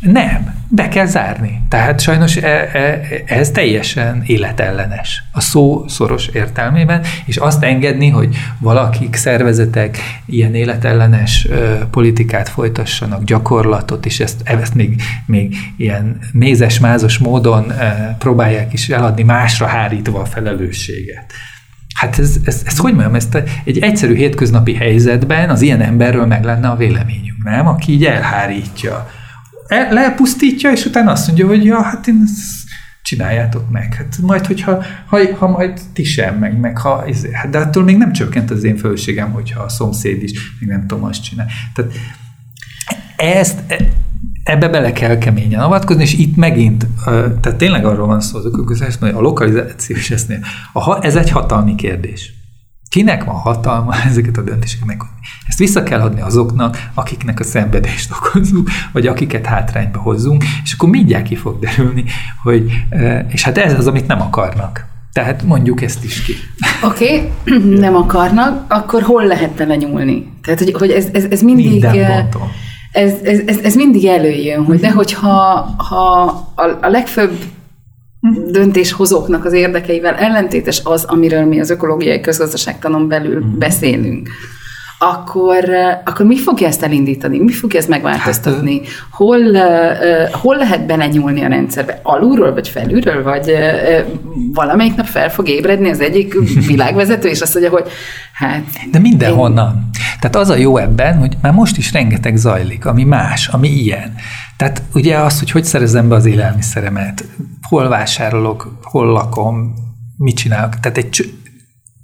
nem, 0.03 0.55
be 0.69 0.89
kell 0.89 1.07
zárni. 1.07 1.63
Tehát 1.69 2.01
sajnos 2.01 2.37
e, 2.37 2.49
e, 2.73 3.01
ez 3.27 3.51
teljesen 3.51 4.23
életellenes 4.27 5.23
a 5.33 5.41
szó 5.41 5.85
szoros 5.89 6.27
értelmében, 6.27 7.03
és 7.25 7.37
azt 7.37 7.63
engedni, 7.63 8.09
hogy 8.09 8.37
valakik, 8.59 9.15
szervezetek 9.15 9.99
ilyen 10.27 10.55
életellenes 10.55 11.49
politikát 11.91 12.49
folytassanak, 12.49 13.25
gyakorlatot, 13.25 14.07
és 14.07 14.21
ezt, 14.21 14.41
ezt 14.45 14.75
még, 14.75 15.03
még 15.27 15.57
ilyen 15.77 16.19
mézes-mázos 16.33 17.19
módon 17.19 17.73
próbálják 18.19 18.73
is 18.73 18.89
eladni, 18.89 19.23
másra 19.23 19.67
hárítva 19.67 20.21
a 20.21 20.25
felelősséget. 20.25 21.33
Hát 21.95 22.19
ez, 22.19 22.37
ez, 22.45 22.63
ez 22.67 22.77
hogy 22.77 22.93
mondjam, 22.93 23.15
ezt 23.15 23.43
egy 23.65 23.79
egyszerű 23.79 24.15
hétköznapi 24.15 24.75
helyzetben 24.75 25.51
az 25.51 25.63
ilyen 25.63 25.81
emberről 25.81 26.27
meg 26.27 26.45
lenne 26.45 26.69
a 26.69 26.77
véleményünk, 26.77 27.45
nem? 27.45 27.67
Aki 27.67 27.93
így 27.93 28.05
elhárítja 28.05 29.07
E, 29.73 29.93
lepusztítja, 29.93 30.71
és 30.71 30.85
utána 30.85 31.11
azt 31.11 31.27
mondja, 31.27 31.47
hogy 31.47 31.65
ja, 31.65 31.83
hát 31.83 32.07
én 32.07 32.23
ezt 32.25 32.41
csináljátok 33.03 33.71
meg. 33.71 33.95
Hát 33.95 34.19
majd, 34.21 34.47
hogyha 34.47 34.83
ha, 35.07 35.19
ha 35.39 35.49
majd 35.49 35.81
ti 35.93 36.05
sem, 36.05 36.39
meg, 36.39 36.59
meg 36.59 36.79
ha, 36.79 37.05
izé, 37.07 37.31
hát 37.33 37.51
de 37.51 37.59
attól 37.59 37.83
még 37.83 37.97
nem 37.97 38.13
csökkent 38.13 38.51
az 38.51 38.65
én 38.65 38.77
fölségem, 38.77 39.31
hogyha 39.31 39.63
a 39.63 39.69
szomszéd 39.69 40.23
is, 40.23 40.33
még 40.61 40.69
nem 40.69 40.87
tudom, 40.87 41.05
azt 41.05 41.23
csinál. 41.23 41.47
Tehát 41.75 41.93
ezt, 43.17 43.59
e, 43.67 43.77
ebbe 44.45 44.69
bele 44.69 44.93
kell 44.93 45.19
keményen 45.19 45.61
avatkozni, 45.61 46.03
és 46.03 46.15
itt 46.15 46.37
megint, 46.37 46.87
tehát 47.41 47.57
tényleg 47.57 47.85
arról 47.85 48.07
van 48.07 48.21
szó, 48.21 48.39
a 49.01 49.21
lokalizáció 49.21 49.97
is 49.97 50.11
ezt 50.11 50.29
ez 51.01 51.17
egy 51.17 51.31
hatalmi 51.31 51.75
kérdés. 51.75 52.33
Kinek 52.93 53.25
van 53.25 53.35
hatalma 53.35 53.95
ezeket 54.09 54.37
a 54.37 54.43
döntéseket 54.43 54.87
meghozni? 54.87 55.15
Ezt 55.49 55.59
vissza 55.59 55.83
kell 55.83 56.01
adni 56.01 56.21
azoknak, 56.21 56.89
akiknek 56.95 57.41
a 57.41 57.45
szenvedést 57.45 58.11
okozunk, 58.17 58.71
vagy 58.93 59.07
akiket 59.07 59.47
hátrányba 59.47 59.99
hozzunk, 59.99 60.45
és 60.65 60.73
akkor 60.73 60.89
mindjárt 60.89 61.25
ki 61.25 61.37
fog 61.37 61.59
derülni, 61.59 62.05
hogy, 62.43 62.73
és 63.29 63.43
hát 63.43 63.59
ez 63.59 63.79
az, 63.79 63.87
amit 63.87 64.07
nem 64.07 64.21
akarnak. 64.21 64.87
Tehát 65.13 65.43
mondjuk 65.43 65.83
ezt 65.83 66.05
is 66.05 66.23
ki. 66.23 66.33
Oké, 66.91 67.31
okay, 67.45 67.59
nem 67.87 67.97
akarnak, 67.97 68.73
akkor 68.73 69.03
hol 69.03 69.27
lehet 69.27 69.51
bele 69.51 69.77
nyúlni? 69.77 70.33
Tehát, 70.43 70.59
hogy, 70.59 70.73
hogy 70.73 70.91
ez, 70.91 71.07
ez, 71.13 71.25
ez 71.31 71.43
mindig... 71.43 71.71
Minden 71.71 72.29
Ez, 72.93 73.13
ez, 73.23 73.39
ez, 73.47 73.59
ez 73.59 73.75
mindig 73.75 74.05
előjön, 74.05 74.65
hogy 74.65 74.81
de 74.81 74.91
hogyha 74.91 75.29
ha 75.77 76.23
a, 76.55 76.79
a 76.81 76.89
legfőbb 76.89 77.33
döntéshozóknak 78.51 79.45
az 79.45 79.53
érdekeivel 79.53 80.15
ellentétes 80.15 80.81
az, 80.85 81.05
amiről 81.05 81.45
mi 81.45 81.61
az 81.61 81.71
ökológiai 81.71 82.21
közgazdaságtanon 82.21 83.09
belül 83.09 83.39
mhm. 83.39 83.59
beszélünk, 83.59 84.29
akkor, 85.05 85.65
akkor 86.05 86.27
mi 86.27 86.39
fogja 86.39 86.67
ezt 86.67 86.83
elindítani? 86.83 87.39
Mi 87.39 87.53
fogja 87.53 87.79
ezt 87.79 87.89
megváltoztatni? 87.89 88.79
Hát, 88.79 89.07
hol, 89.11 89.39
hol 90.31 90.57
lehet 90.57 90.87
belenyúlni 90.87 91.45
a 91.45 91.49
rendszerbe? 91.49 92.01
Alulról, 92.03 92.53
vagy 92.53 92.69
felülről? 92.69 93.23
Vagy 93.23 93.53
valamelyik 94.53 94.95
nap 94.95 95.07
fel 95.07 95.31
fog 95.31 95.49
ébredni 95.49 95.91
az 95.91 96.01
egyik 96.01 96.35
világvezető, 96.67 97.29
és 97.29 97.41
azt 97.41 97.53
mondja, 97.55 97.73
hogy 97.73 97.89
hát... 98.33 98.65
De 98.91 98.99
mindenhonnan. 98.99 99.75
Én... 99.75 99.91
Tehát 100.21 100.37
az 100.37 100.49
a 100.49 100.57
jó 100.57 100.77
ebben, 100.77 101.19
hogy 101.19 101.37
már 101.43 101.53
most 101.53 101.77
is 101.77 101.93
rengeteg 101.93 102.37
zajlik, 102.37 102.87
ami 102.87 103.05
más, 103.05 103.49
ami 103.49 103.69
ilyen. 103.69 104.15
Tehát 104.63 104.83
ugye 104.95 105.19
az, 105.19 105.39
hogy 105.39 105.51
hogy 105.51 105.65
szerezem 105.65 106.09
be 106.09 106.15
az 106.15 106.27
élelmiszeremet, 106.27 107.25
hol 107.69 107.89
vásárolok, 107.89 108.79
hol 108.83 109.07
lakom, 109.07 109.75
mit 110.17 110.37
csinálok. 110.37 110.81
Tehát 110.81 110.99
egy 110.99 111.35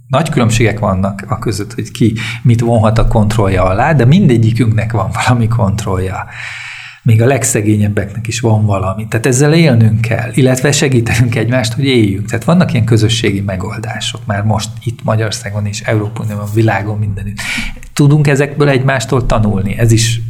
nagy 0.06 0.28
különbségek 0.28 0.78
vannak 0.78 1.24
a 1.28 1.38
között, 1.38 1.74
hogy 1.74 1.90
ki 1.90 2.14
mit 2.42 2.60
vonhat 2.60 2.98
a 2.98 3.08
kontrollja 3.08 3.64
alá, 3.64 3.92
de 3.92 4.04
mindegyikünknek 4.04 4.92
van 4.92 5.10
valami 5.24 5.48
kontrollja. 5.48 6.26
Még 7.02 7.22
a 7.22 7.26
legszegényebbeknek 7.26 8.26
is 8.26 8.40
van 8.40 8.66
valami. 8.66 9.06
Tehát 9.08 9.26
ezzel 9.26 9.54
élnünk 9.54 10.00
kell, 10.00 10.30
illetve 10.32 10.72
segítenünk 10.72 11.34
egymást, 11.34 11.72
hogy 11.72 11.84
éljünk. 11.84 12.28
Tehát 12.28 12.44
vannak 12.44 12.72
ilyen 12.72 12.84
közösségi 12.84 13.40
megoldások 13.40 14.26
már 14.26 14.42
most 14.42 14.70
itt 14.84 15.02
Magyarországon 15.02 15.66
és 15.66 15.80
Európában, 15.80 16.46
világon 16.54 16.98
mindenütt. 16.98 17.38
Tudunk 17.92 18.26
ezekből 18.26 18.68
egymástól 18.68 19.26
tanulni. 19.26 19.78
Ez 19.78 19.92
is 19.92 20.20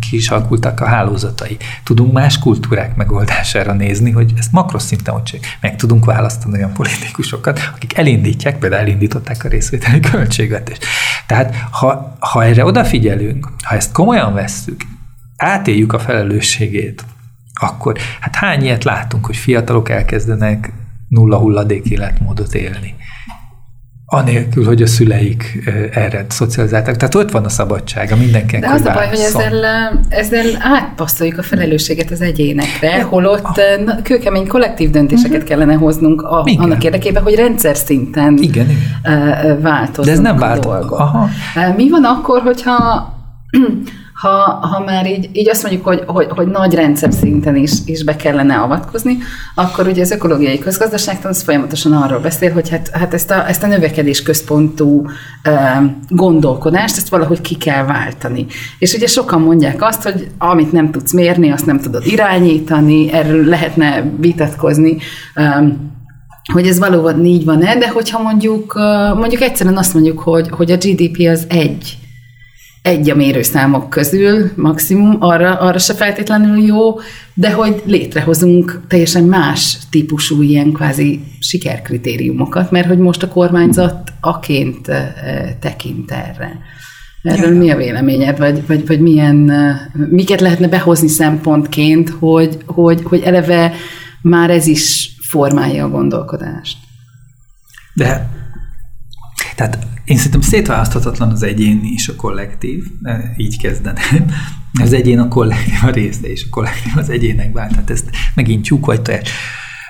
ki 0.00 0.16
is 0.16 0.28
alakultak 0.28 0.80
a 0.80 0.86
hálózatai. 0.86 1.56
Tudunk 1.84 2.12
más 2.12 2.38
kultúrák 2.38 2.96
megoldására 2.96 3.72
nézni, 3.72 4.10
hogy 4.10 4.32
ezt 4.38 4.52
makroszinten 4.52 5.14
hogy 5.14 5.40
meg 5.60 5.76
tudunk 5.76 6.04
választani 6.04 6.54
olyan 6.54 6.72
politikusokat, 6.72 7.72
akik 7.74 7.96
elindítják, 7.96 8.58
például 8.58 8.82
elindították 8.82 9.44
a 9.44 9.48
részvételi 9.48 10.00
költségvetést. 10.00 10.84
Tehát 11.26 11.54
ha, 11.70 12.16
ha 12.18 12.44
erre 12.44 12.64
odafigyelünk, 12.64 13.52
ha 13.62 13.74
ezt 13.74 13.92
komolyan 13.92 14.34
vesszük, 14.34 14.80
átéljük 15.36 15.92
a 15.92 15.98
felelősségét, 15.98 17.04
akkor 17.54 17.98
hát 18.20 18.34
hány 18.34 18.62
ilyet 18.62 18.84
látunk, 18.84 19.26
hogy 19.26 19.36
fiatalok 19.36 19.88
elkezdenek 19.88 20.72
nulla 21.08 21.38
hulladék 21.38 21.84
életmódot 21.84 22.54
élni 22.54 22.94
anélkül, 24.06 24.64
hogy 24.64 24.82
a 24.82 24.86
szüleik 24.86 25.70
erre 25.92 26.26
szocializálták. 26.28 26.96
Tehát 26.96 27.14
ott 27.14 27.30
van 27.30 27.44
a 27.44 27.48
szabadsága 27.48 28.16
mindenkinek. 28.16 28.60
De 28.60 28.74
az 28.74 28.84
a 28.84 28.92
baj, 28.92 29.08
hogy 29.08 29.18
ezzel, 29.18 29.64
ezzel 30.08 30.46
átpasztoljuk 30.58 31.38
a 31.38 31.42
felelősséget 31.42 32.10
az 32.10 32.20
egyénekre, 32.20 33.02
holott 33.02 33.60
kőkemény 34.02 34.46
kollektív 34.46 34.90
döntéseket 34.90 35.32
uh-huh. 35.32 35.48
kellene 35.48 35.74
hoznunk 35.74 36.22
a, 36.22 36.44
annak 36.56 36.84
érdekében, 36.84 37.22
hogy 37.22 37.34
rendszer 37.34 37.76
szinten 37.76 38.36
igen, 38.36 38.66
igen. 38.70 39.60
változzunk 39.60 40.06
De 40.06 40.12
ez 40.12 40.18
nem 40.18 40.38
változik. 40.38 40.90
Mi 41.76 41.90
van 41.90 42.04
akkor, 42.04 42.40
hogyha 42.40 43.14
ha, 44.20 44.58
ha 44.66 44.84
már 44.84 45.06
így, 45.06 45.28
így 45.32 45.48
azt 45.48 45.62
mondjuk, 45.62 45.84
hogy, 45.84 46.02
hogy, 46.06 46.26
hogy 46.28 46.46
nagy 46.46 46.74
rendszer 46.74 47.12
szinten 47.12 47.56
is, 47.56 47.72
is 47.84 48.04
be 48.04 48.16
kellene 48.16 48.54
avatkozni, 48.54 49.18
akkor 49.54 49.86
ugye 49.86 50.02
az 50.02 50.10
ökológiai 50.10 50.58
közgazdaságtan 50.58 51.30
az 51.30 51.42
folyamatosan 51.42 51.92
arról 51.92 52.18
beszél, 52.18 52.52
hogy 52.52 52.68
hát, 52.68 52.90
hát 52.92 53.14
ezt, 53.14 53.30
a, 53.30 53.48
ezt 53.48 53.62
a 53.62 53.66
növekedés 53.66 54.22
központú 54.22 55.06
e, 55.42 55.82
gondolkodást, 56.08 56.96
ezt 56.96 57.08
valahogy 57.08 57.40
ki 57.40 57.56
kell 57.56 57.84
váltani. 57.84 58.46
És 58.78 58.94
ugye 58.94 59.06
sokan 59.06 59.40
mondják 59.40 59.82
azt, 59.82 60.02
hogy 60.02 60.28
amit 60.38 60.72
nem 60.72 60.90
tudsz 60.90 61.12
mérni, 61.12 61.50
azt 61.50 61.66
nem 61.66 61.80
tudod 61.80 62.06
irányítani, 62.06 63.12
erről 63.12 63.44
lehetne 63.44 64.04
vitatkozni, 64.18 64.96
e, 65.34 65.62
hogy 66.52 66.66
ez 66.66 66.78
valóban 66.78 67.24
így 67.24 67.44
van-e, 67.44 67.76
de 67.76 67.88
hogyha 67.88 68.22
mondjuk, 68.22 68.74
mondjuk 69.16 69.42
egyszerűen 69.42 69.76
azt 69.76 69.94
mondjuk, 69.94 70.18
hogy, 70.18 70.48
hogy 70.50 70.70
a 70.70 70.76
GDP 70.76 71.28
az 71.28 71.46
egy, 71.48 71.98
egy 72.86 73.10
a 73.10 73.14
mérőszámok 73.14 73.90
közül 73.90 74.50
maximum, 74.56 75.16
arra, 75.18 75.54
arra 75.54 75.78
se 75.78 75.94
feltétlenül 75.94 76.58
jó, 76.58 76.98
de 77.34 77.52
hogy 77.52 77.82
létrehozunk 77.84 78.80
teljesen 78.88 79.24
más 79.24 79.78
típusú 79.90 80.42
ilyen 80.42 80.72
kvázi 80.72 81.20
sikerkritériumokat, 81.40 82.70
mert 82.70 82.86
hogy 82.86 82.98
most 82.98 83.22
a 83.22 83.28
kormányzat 83.28 84.12
aként 84.20 84.90
tekint 85.60 86.10
erre. 86.10 86.58
Erről 87.22 87.52
ja. 87.52 87.58
mi 87.58 87.70
a 87.70 87.76
véleményed, 87.76 88.38
vagy, 88.38 88.66
vagy, 88.66 88.86
vagy 88.86 89.00
milyen, 89.00 89.52
miket 90.10 90.40
lehetne 90.40 90.68
behozni 90.68 91.08
szempontként, 91.08 92.08
hogy, 92.18 92.58
hogy, 92.66 93.02
hogy 93.02 93.20
eleve 93.20 93.72
már 94.22 94.50
ez 94.50 94.66
is 94.66 95.16
formálja 95.28 95.84
a 95.84 95.88
gondolkodást? 95.88 96.76
De 97.94 98.30
tehát 99.56 99.78
én 100.06 100.16
szerintem 100.16 100.40
szétválaszthatatlan 100.40 101.30
az 101.30 101.42
egyén 101.42 101.80
és 101.94 102.08
a 102.08 102.14
kollektív, 102.16 102.84
így 103.36 103.60
kezdeném. 103.60 104.24
Az 104.82 104.92
egyén 104.92 105.18
a 105.18 105.28
kollektív 105.28 105.74
a 105.82 105.90
része, 105.90 106.26
és 106.26 106.44
a 106.44 106.48
kollektív 106.50 106.92
az 106.96 107.10
egyének 107.10 107.52
vált. 107.52 107.70
Tehát 107.70 107.90
ezt 107.90 108.04
megint 108.34 108.66
tyúk 108.66 108.86
vagy 108.86 109.02
tojás. 109.02 109.30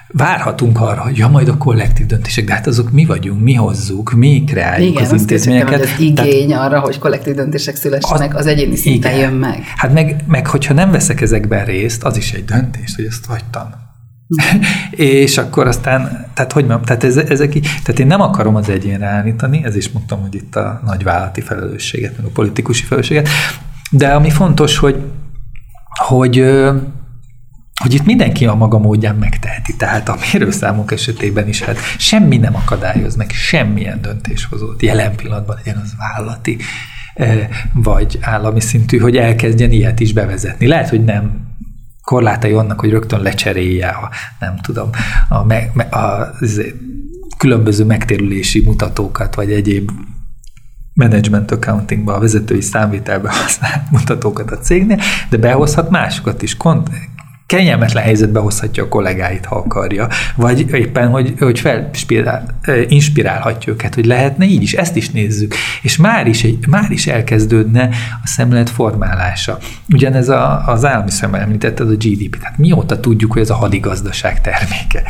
Várhatunk 0.08 0.80
arra, 0.80 1.02
hogy 1.02 1.16
ja, 1.16 1.28
majd 1.28 1.48
a 1.48 1.56
kollektív 1.56 2.06
döntések, 2.06 2.44
de 2.44 2.52
hát 2.52 2.66
azok 2.66 2.90
mi 2.90 3.04
vagyunk, 3.04 3.42
mi 3.42 3.54
hozzuk, 3.54 4.12
mi 4.12 4.44
kreáljuk 4.46 4.90
igen, 4.90 5.04
az 5.04 5.20
intézményeket. 5.20 5.74
Igen, 5.74 5.80
az 5.80 6.00
igény 6.00 6.48
Tehát, 6.48 6.66
arra, 6.66 6.80
hogy 6.80 6.98
kollektív 6.98 7.34
döntések 7.34 7.76
szülessenek, 7.76 8.34
az, 8.34 8.40
az 8.40 8.46
egyéni 8.46 8.76
szinten 8.76 9.14
igen. 9.14 9.30
jön 9.30 9.38
meg. 9.38 9.62
Hát 9.76 9.92
meg, 9.92 10.24
meg, 10.26 10.46
hogyha 10.46 10.74
nem 10.74 10.90
veszek 10.90 11.20
ezekben 11.20 11.64
részt, 11.64 12.04
az 12.04 12.16
is 12.16 12.32
egy 12.32 12.44
döntés, 12.44 12.94
hogy 12.96 13.04
ezt 13.04 13.24
hagytam 13.26 13.85
és 14.90 15.38
akkor 15.38 15.66
aztán, 15.66 16.26
tehát 16.34 16.52
hogy 16.52 16.66
mondjam, 16.66 16.82
tehát, 16.82 17.04
ez, 17.04 17.16
ezek, 17.16 17.52
tehát 17.52 17.98
én 17.98 18.06
nem 18.06 18.20
akarom 18.20 18.54
az 18.56 18.68
egyénre 18.68 19.06
állítani, 19.06 19.64
ez 19.64 19.76
is 19.76 19.90
mondtam, 19.90 20.20
hogy 20.20 20.34
itt 20.34 20.56
a 20.56 20.80
nagyvállalati 20.84 21.40
felelősséget, 21.40 22.16
meg 22.16 22.26
a 22.26 22.30
politikusi 22.30 22.84
felelősséget, 22.84 23.28
de 23.90 24.08
ami 24.08 24.30
fontos, 24.30 24.78
hogy, 24.78 25.02
hogy 26.06 26.44
hogy 27.82 27.94
itt 27.94 28.04
mindenki 28.04 28.46
a 28.46 28.54
maga 28.54 28.78
módján 28.78 29.16
megteheti. 29.16 29.76
Tehát 29.76 30.08
a 30.08 30.16
mérőszámok 30.32 30.92
esetében 30.92 31.48
is 31.48 31.62
hát 31.62 31.78
semmi 31.98 32.36
nem 32.36 32.54
akadályoz 32.54 33.16
meg 33.16 33.30
semmilyen 33.30 34.00
döntéshozót 34.00 34.82
jelen 34.82 35.16
pillanatban, 35.16 35.56
legyen 35.56 35.80
az 35.82 35.94
vállalati, 35.98 36.58
vagy 37.72 38.18
állami 38.20 38.60
szintű, 38.60 38.98
hogy 38.98 39.16
elkezdjen 39.16 39.70
ilyet 39.70 40.00
is 40.00 40.12
bevezetni. 40.12 40.66
Lehet, 40.66 40.88
hogy 40.88 41.04
nem 41.04 41.45
korlátai 42.06 42.52
annak, 42.52 42.80
hogy 42.80 42.90
rögtön 42.90 43.20
lecserélje 43.20 43.88
a, 43.88 44.10
nem 44.40 44.58
tudom, 44.62 44.90
a, 45.28 45.44
me, 45.44 45.70
a, 45.90 45.96
a 45.96 46.34
különböző 47.38 47.84
megtérülési 47.84 48.62
mutatókat, 48.64 49.34
vagy 49.34 49.52
egyéb 49.52 49.90
management 50.94 51.50
accountingba, 51.50 52.14
a 52.14 52.20
vezetői 52.20 52.60
számvitelbe 52.60 53.30
használt 53.30 53.90
mutatókat 53.90 54.50
a 54.50 54.58
cégnél, 54.58 55.00
de 55.30 55.36
behozhat 55.36 55.90
másokat 55.90 56.42
is, 56.42 56.56
kont- 56.56 56.90
kényelmetlen 57.46 58.02
helyzetbe 58.02 58.40
hozhatja 58.40 58.82
a 58.82 58.88
kollégáit, 58.88 59.44
ha 59.44 59.56
akarja, 59.56 60.08
vagy 60.34 60.70
éppen, 60.72 61.08
hogy, 61.08 61.34
hogy 61.38 61.60
felspirál, 61.60 62.58
inspirálhatja 62.88 63.72
őket, 63.72 63.94
hogy 63.94 64.06
lehetne 64.06 64.44
így 64.44 64.62
is, 64.62 64.72
ezt 64.72 64.96
is 64.96 65.10
nézzük. 65.10 65.54
És 65.82 65.96
már 65.96 66.26
is, 66.26 66.44
egy, 66.44 66.66
már 66.68 66.90
is 66.90 67.06
elkezdődne 67.06 67.88
a 68.24 68.26
szemlélet 68.26 68.70
formálása. 68.70 69.58
Ugyanez 69.88 70.28
a, 70.28 70.62
az 70.66 70.84
állami 70.84 71.10
szemben 71.10 71.40
említetted 71.40 71.90
a 71.90 71.94
GDP, 71.94 72.38
tehát 72.40 72.58
mióta 72.58 73.00
tudjuk, 73.00 73.32
hogy 73.32 73.42
ez 73.42 73.50
a 73.50 73.54
hadigazdaság 73.54 74.40
terméke. 74.40 75.02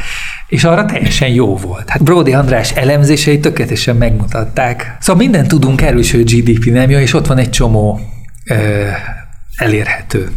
És 0.49 0.65
arra 0.65 0.85
teljesen 0.85 1.29
jó 1.29 1.57
volt. 1.57 1.89
Hát 1.89 2.03
Brody 2.03 2.33
András 2.33 2.73
elemzései 2.73 3.41
tökéletesen 3.41 3.97
megmutatták. 3.97 4.97
Szóval 5.01 5.23
mindent 5.23 5.49
tudunk 5.49 5.81
erről 5.83 6.05
hogy 6.11 6.35
GDP 6.35 6.65
nem 6.65 6.91
jó, 6.91 6.99
és 6.99 7.15
ott 7.15 7.27
van 7.27 7.39
egy 7.39 7.51
csomó 7.51 8.01
ö, 8.45 8.87
elérhető 9.57 10.31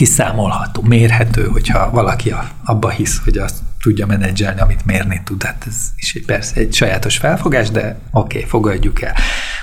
kiszámolható, 0.00 0.82
mérhető, 0.82 1.44
hogyha 1.44 1.90
valaki 1.90 2.34
abba 2.64 2.88
hisz, 2.88 3.20
hogy 3.24 3.38
azt 3.38 3.56
tudja 3.82 4.06
menedzselni, 4.06 4.60
amit 4.60 4.86
mérni 4.86 5.20
tud. 5.24 5.42
Hát 5.42 5.64
ez 5.66 5.76
is 5.96 6.16
persze 6.26 6.60
egy 6.60 6.74
sajátos 6.74 7.16
felfogás, 7.16 7.70
de 7.70 7.98
oké, 8.10 8.36
okay, 8.36 8.48
fogadjuk 8.48 9.02
el, 9.02 9.14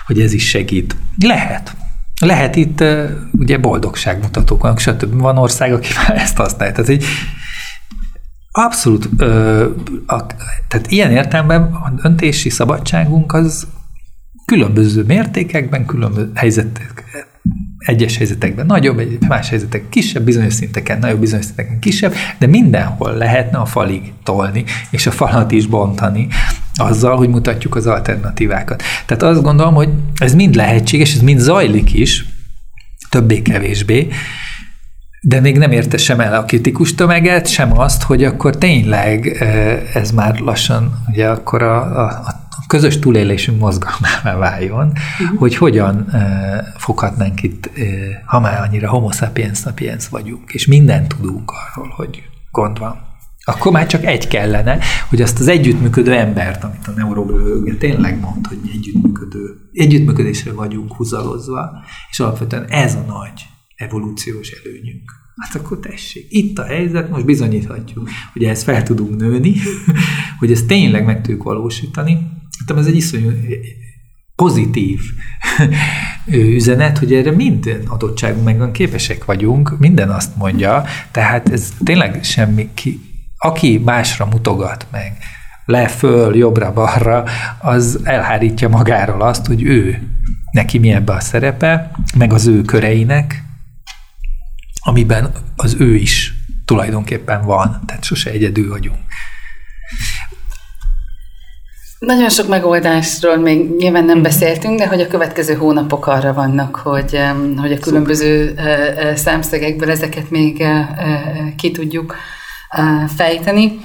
hogy 0.05 0.21
ez 0.21 0.33
is 0.33 0.49
segít. 0.49 0.95
Lehet. 1.19 1.75
Lehet 2.21 2.55
itt 2.55 2.83
ugye 3.31 3.57
boldogságmutatók 3.57 4.61
vannak, 4.61 4.79
stb. 4.79 5.19
Van 5.19 5.37
ország, 5.37 5.73
aki 5.73 5.89
már 5.95 6.17
ezt 6.23 6.37
használja. 6.37 6.73
Tehát, 6.73 6.89
hogy 6.89 7.03
abszolút, 8.51 9.09
ö, 9.17 9.63
a, 10.05 10.25
tehát 10.67 10.85
ilyen 10.91 11.11
értelemben 11.11 11.61
a 11.61 11.91
döntési 12.01 12.49
szabadságunk 12.49 13.33
az 13.33 13.67
különböző 14.45 15.03
mértékekben, 15.03 15.85
különböző 15.85 16.31
helyzetek, 16.33 17.03
egyes 17.77 18.17
helyzetekben 18.17 18.65
nagyobb, 18.65 19.01
más 19.27 19.49
helyzetek 19.49 19.89
kisebb, 19.89 20.23
bizonyos 20.23 20.53
szinteken 20.53 20.99
nagyobb, 20.99 21.19
bizonyos 21.19 21.45
szinteken 21.45 21.79
kisebb, 21.79 22.13
de 22.37 22.47
mindenhol 22.47 23.13
lehetne 23.13 23.57
a 23.57 23.65
falig 23.65 24.13
tolni, 24.23 24.63
és 24.89 25.07
a 25.07 25.11
falat 25.11 25.51
is 25.51 25.65
bontani, 25.65 26.27
azzal, 26.73 27.17
hogy 27.17 27.29
mutatjuk 27.29 27.75
az 27.75 27.87
alternatívákat. 27.87 28.83
Tehát 29.05 29.23
azt 29.23 29.41
gondolom, 29.41 29.73
hogy 29.73 29.89
ez 30.15 30.33
mind 30.33 30.55
lehetséges, 30.55 31.13
ez 31.13 31.21
mind 31.21 31.39
zajlik 31.39 31.93
is, 31.93 32.25
többé-kevésbé, 33.09 34.07
de 35.21 35.39
még 35.39 35.57
nem 35.57 35.71
érte 35.71 35.97
sem 35.97 36.19
el 36.19 36.33
a 36.33 36.45
kritikus 36.45 36.95
tömeget, 36.95 37.47
sem 37.47 37.79
azt, 37.79 38.03
hogy 38.03 38.23
akkor 38.23 38.57
tényleg 38.57 39.27
eh, 39.27 39.79
ez 39.93 40.11
már 40.11 40.39
lassan, 40.39 41.03
ugye 41.09 41.29
akkor 41.29 41.63
a, 41.63 42.05
a, 42.05 42.05
a 42.05 42.46
közös 42.67 42.99
túlélésünk 42.99 43.59
mozgalmává 43.59 44.35
váljon, 44.37 44.87
uh-huh. 44.87 45.39
hogy 45.39 45.55
hogyan 45.55 46.05
uh, 46.11 46.21
foghatnánk 46.77 47.43
itt, 47.43 47.69
uh, 47.77 47.83
ha 48.25 48.39
már 48.39 48.61
annyira 48.61 48.89
homo 48.89 49.11
sapiens 49.11 49.59
sapiens 49.59 50.07
vagyunk, 50.09 50.53
és 50.53 50.67
mindent 50.67 51.07
tudunk 51.07 51.51
arról, 51.51 51.93
hogy 51.95 52.23
gond 52.51 52.79
van. 52.79 53.05
Akkor 53.49 53.71
már 53.71 53.85
csak 53.85 54.05
egy 54.05 54.27
kellene, 54.27 54.79
hogy 55.09 55.21
azt 55.21 55.39
az 55.39 55.47
együttműködő 55.47 56.13
embert, 56.13 56.63
amit 56.63 56.87
a 56.87 56.91
neurobiológia 56.91 57.77
tényleg 57.77 58.19
mond, 58.19 58.47
hogy 58.47 58.57
együttműködő, 58.73 59.69
együttműködésre 59.73 60.53
vagyunk 60.53 60.95
húzalozva, 60.95 61.83
és 62.09 62.19
alapvetően 62.19 62.65
ez 62.65 62.95
a 62.95 63.03
nagy 63.07 63.45
evolúciós 63.75 64.49
előnyünk. 64.49 65.11
Hát 65.35 65.55
akkor 65.55 65.79
tessék, 65.79 66.25
itt 66.29 66.57
a 66.57 66.63
helyzet, 66.63 67.09
most 67.09 67.25
bizonyíthatjuk, 67.25 68.09
hogy 68.33 68.43
ezt 68.43 68.63
fel 68.63 68.83
tudunk 68.83 69.17
nőni, 69.17 69.55
hogy 70.39 70.51
ezt 70.51 70.67
tényleg 70.67 71.05
meg 71.05 71.21
tudjuk 71.21 71.43
valósítani, 71.43 72.19
Szerintem 72.57 72.77
ez 72.77 72.85
egy 72.85 72.95
iszonyú 72.95 73.31
pozitív 74.35 74.99
üzenet, 76.25 76.97
hogy 76.97 77.13
erre 77.13 77.31
minden 77.31 77.85
adottságunk 77.87 78.43
megvan, 78.43 78.71
képesek 78.71 79.25
vagyunk, 79.25 79.79
minden 79.79 80.09
azt 80.09 80.35
mondja, 80.35 80.83
tehát 81.11 81.49
ez 81.49 81.73
tényleg 81.83 82.23
semmi, 82.23 82.69
ki, 82.73 82.99
aki 83.37 83.77
másra 83.77 84.25
mutogat 84.25 84.87
meg, 84.91 85.17
le, 85.65 85.87
föl, 85.87 86.35
jobbra, 86.35 86.73
balra, 86.73 87.23
az 87.59 87.99
elhárítja 88.03 88.69
magáról 88.69 89.21
azt, 89.21 89.45
hogy 89.45 89.63
ő, 89.63 90.07
neki 90.51 90.77
mi 90.77 90.91
ebbe 90.91 91.13
a 91.13 91.19
szerepe, 91.19 91.91
meg 92.17 92.33
az 92.33 92.47
ő 92.47 92.61
köreinek, 92.61 93.43
amiben 94.81 95.31
az 95.55 95.75
ő 95.79 95.95
is 95.95 96.33
tulajdonképpen 96.65 97.45
van, 97.45 97.81
tehát 97.85 98.03
sose 98.03 98.29
egyedül 98.29 98.69
vagyunk. 98.69 98.97
Nagyon 101.99 102.29
sok 102.29 102.47
megoldásról 102.47 103.37
még 103.37 103.75
nyilván 103.75 104.05
nem 104.05 104.21
beszéltünk, 104.21 104.79
de 104.79 104.87
hogy 104.87 105.01
a 105.01 105.07
következő 105.07 105.53
hónapok 105.53 106.07
arra 106.07 106.33
vannak, 106.33 106.75
hogy, 106.75 107.19
hogy 107.57 107.71
a 107.71 107.79
különböző 107.79 108.55
számszegekből 109.15 109.89
ezeket 109.89 110.29
még 110.29 110.63
ki 111.57 111.71
tudjuk 111.71 112.15
fejteni. 113.15 113.79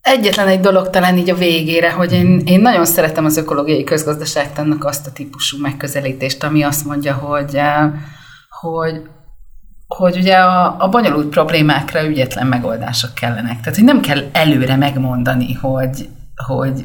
Egyetlen 0.00 0.48
egy 0.48 0.60
dolog 0.60 0.90
talán 0.90 1.16
így 1.16 1.30
a 1.30 1.34
végére, 1.34 1.90
hogy 1.90 2.12
én, 2.12 2.42
én 2.44 2.60
nagyon 2.60 2.84
szeretem 2.84 3.24
az 3.24 3.36
ökológiai 3.36 3.84
közgazdaságtannak 3.84 4.84
azt 4.84 5.06
a 5.06 5.12
típusú 5.12 5.60
megközelítést, 5.60 6.44
ami 6.44 6.62
azt 6.62 6.84
mondja, 6.84 7.14
hogy, 7.14 7.60
hogy 8.60 9.02
hogy 9.96 10.16
ugye 10.16 10.34
a, 10.34 10.76
a 10.78 10.88
bonyolult 10.88 11.28
problémákra 11.28 12.06
ügyetlen 12.06 12.46
megoldások 12.46 13.14
kellenek. 13.14 13.60
Tehát, 13.60 13.74
hogy 13.74 13.84
nem 13.84 14.00
kell 14.00 14.22
előre 14.32 14.76
megmondani, 14.76 15.52
hogy, 15.52 16.08
hogy 16.46 16.84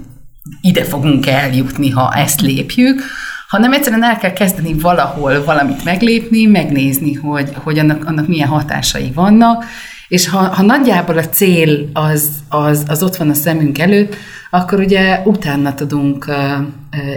ide 0.62 0.84
fogunk 0.84 1.28
eljutni, 1.28 1.90
ha 1.90 2.14
ezt 2.14 2.42
lépjük, 2.42 3.02
hanem 3.48 3.74
egyszerűen 3.74 4.04
el 4.04 4.18
kell 4.18 4.34
kezdeni 4.34 4.74
valahol 4.74 5.44
valamit 5.44 5.84
meglépni, 5.84 6.46
megnézni, 6.46 7.14
hogy, 7.14 7.52
hogy 7.64 7.80
annak, 7.80 8.06
annak 8.06 8.28
milyen 8.28 8.48
hatásai 8.48 9.12
vannak, 9.14 9.66
és 10.08 10.30
ha, 10.30 10.38
ha 10.38 10.62
nagyjából 10.62 11.18
a 11.18 11.30
cél 11.30 11.90
az, 11.94 12.30
az, 12.50 12.84
az 12.88 13.04
ott 13.04 13.16
van 13.16 13.30
a 13.30 13.34
szemünk 13.34 13.80
előtt, 13.80 14.16
akkor 14.50 14.80
ugye 14.80 15.22
utána 15.26 15.74
tudunk 15.74 16.26
uh, 16.28 16.36
uh, 16.36 16.68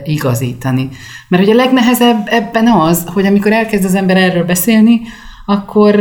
igazítani. 0.05 0.89
Mert 1.29 1.43
ugye 1.43 1.53
a 1.53 1.57
legnehezebb 1.57 2.27
ebben 2.27 2.67
az, 2.67 3.05
hogy 3.07 3.27
amikor 3.27 3.53
elkezd 3.53 3.85
az 3.85 3.95
ember 3.95 4.17
erről 4.17 4.45
beszélni, 4.45 5.01
akkor 5.47 5.95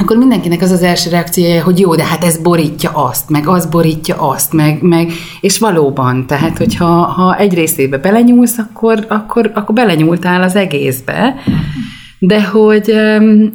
akkor 0.00 0.16
mindenkinek 0.16 0.62
az 0.62 0.70
az 0.70 0.82
első 0.82 1.10
reakciója, 1.10 1.62
hogy 1.62 1.78
jó, 1.78 1.94
de 1.94 2.04
hát 2.04 2.24
ez 2.24 2.38
borítja 2.38 2.90
azt, 2.90 3.30
meg 3.30 3.46
az 3.46 3.66
borítja 3.66 4.16
azt, 4.30 4.52
meg, 4.52 4.82
meg 4.82 5.10
és 5.40 5.58
valóban, 5.58 6.26
tehát 6.26 6.58
hogyha 6.58 6.86
ha 6.86 7.36
egy 7.36 7.54
részébe 7.54 7.98
belenyúlsz, 7.98 8.58
akkor, 8.58 9.04
akkor, 9.08 9.50
akkor 9.54 9.74
belenyúltál 9.74 10.42
az 10.42 10.56
egészbe, 10.56 11.34
de 12.18 12.44
hogy 12.44 12.94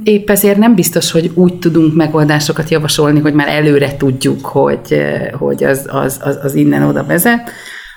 épp 0.03 0.29
ezért 0.29 0.57
nem 0.57 0.75
biztos, 0.75 1.11
hogy 1.11 1.31
úgy 1.33 1.53
tudunk 1.53 1.95
megoldásokat 1.95 2.69
javasolni, 2.69 3.19
hogy 3.19 3.33
már 3.33 3.47
előre 3.47 3.97
tudjuk, 3.97 4.45
hogy, 4.45 5.01
hogy 5.31 5.63
az, 5.63 5.87
az, 5.91 6.19
az, 6.23 6.39
az 6.43 6.55
innen 6.55 6.83
oda 6.83 7.03
vezet, 7.03 7.49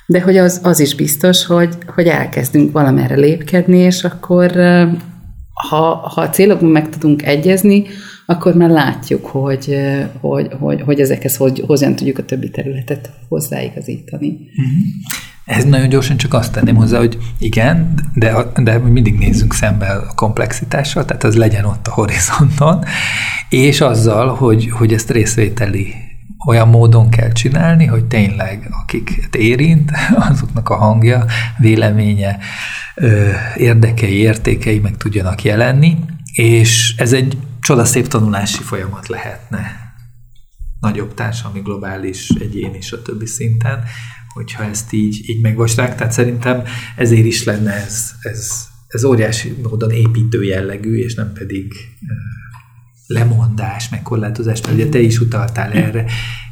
de 0.07 0.21
hogy 0.21 0.37
az, 0.37 0.61
az 0.63 0.81
is 0.81 0.95
biztos, 0.95 1.47
hogy, 1.47 1.75
hogy 1.95 2.07
elkezdünk 2.07 2.73
valamerre 2.73 3.15
lépkedni, 3.15 3.79
és 3.79 4.05
akkor 4.05 4.53
ha, 5.55 5.95
ha 5.95 6.21
a 6.21 6.31
célokban 6.31 6.71
meg 6.71 6.89
tudunk 6.89 7.23
egyezni, 7.23 7.85
akkor 8.27 8.55
már 8.55 8.71
látjuk, 8.71 9.27
hogy, 9.27 9.77
hogy, 10.21 10.49
hogy, 10.59 10.81
hogy 10.81 11.01
ezekhez 11.01 11.37
hogy, 11.37 11.65
hogyan 11.67 11.97
tudjuk 11.97 12.19
a 12.19 12.25
többi 12.25 12.51
területet 12.51 13.11
hozzáigazítani. 13.29 14.27
Mm-hmm. 14.27 14.81
Ez 15.45 15.65
nagyon 15.65 15.89
gyorsan 15.89 16.17
csak 16.17 16.35
azt 16.35 16.53
tenném 16.53 16.77
hozzá, 16.77 16.99
hogy 16.99 17.19
igen, 17.39 17.95
de, 18.15 18.35
de 18.57 18.79
mindig 18.79 19.19
nézzünk 19.19 19.55
szembe 19.55 19.87
a 19.87 20.13
komplexitással, 20.15 21.05
tehát 21.05 21.25
az 21.25 21.37
legyen 21.37 21.65
ott 21.65 21.87
a 21.87 21.93
horizonton, 21.93 22.85
és 23.49 23.81
azzal, 23.81 24.35
hogy, 24.35 24.71
hogy 24.71 24.93
ezt 24.93 25.11
részvételi 25.11 25.95
olyan 26.47 26.69
módon 26.69 27.11
kell 27.11 27.33
csinálni, 27.33 27.87
hogy 27.87 28.05
tényleg 28.05 28.69
akiket 28.83 29.35
érint, 29.35 29.91
azoknak 30.31 30.69
a 30.69 30.77
hangja, 30.77 31.25
véleménye, 31.59 32.39
érdekei, 33.57 34.17
értékei 34.17 34.79
meg 34.79 34.97
tudjanak 34.97 35.43
jelenni, 35.43 35.99
és 36.35 36.95
ez 36.97 37.13
egy 37.13 37.39
csodaszép 37.61 38.07
tanulási 38.07 38.63
folyamat 38.63 39.09
lehetne. 39.09 39.93
Nagyobb 40.81 41.15
társadalmi, 41.15 41.61
globális, 41.61 42.29
egyéni, 42.29 42.79
többi 43.05 43.27
szinten, 43.27 43.83
hogyha 44.35 44.65
ezt 44.65 44.93
így, 44.93 45.29
így 45.29 45.41
megvasták. 45.41 45.97
Tehát 45.97 46.13
szerintem 46.13 46.63
ezért 46.97 47.25
is 47.25 47.45
lenne 47.45 47.73
ez, 47.73 48.11
ez, 48.21 48.69
ez 48.89 49.05
óriási 49.05 49.57
módon 49.63 49.91
építő 49.91 50.45
jellegű, 50.45 50.97
és 50.99 51.15
nem 51.15 51.33
pedig 51.33 51.75
lemondás, 53.07 53.89
meg 53.89 54.03
korlátozás, 54.03 54.61
mert 54.61 54.75
ugye 54.75 54.89
te 54.89 54.99
is 54.99 55.21
utaltál 55.21 55.73
erre, 55.73 56.05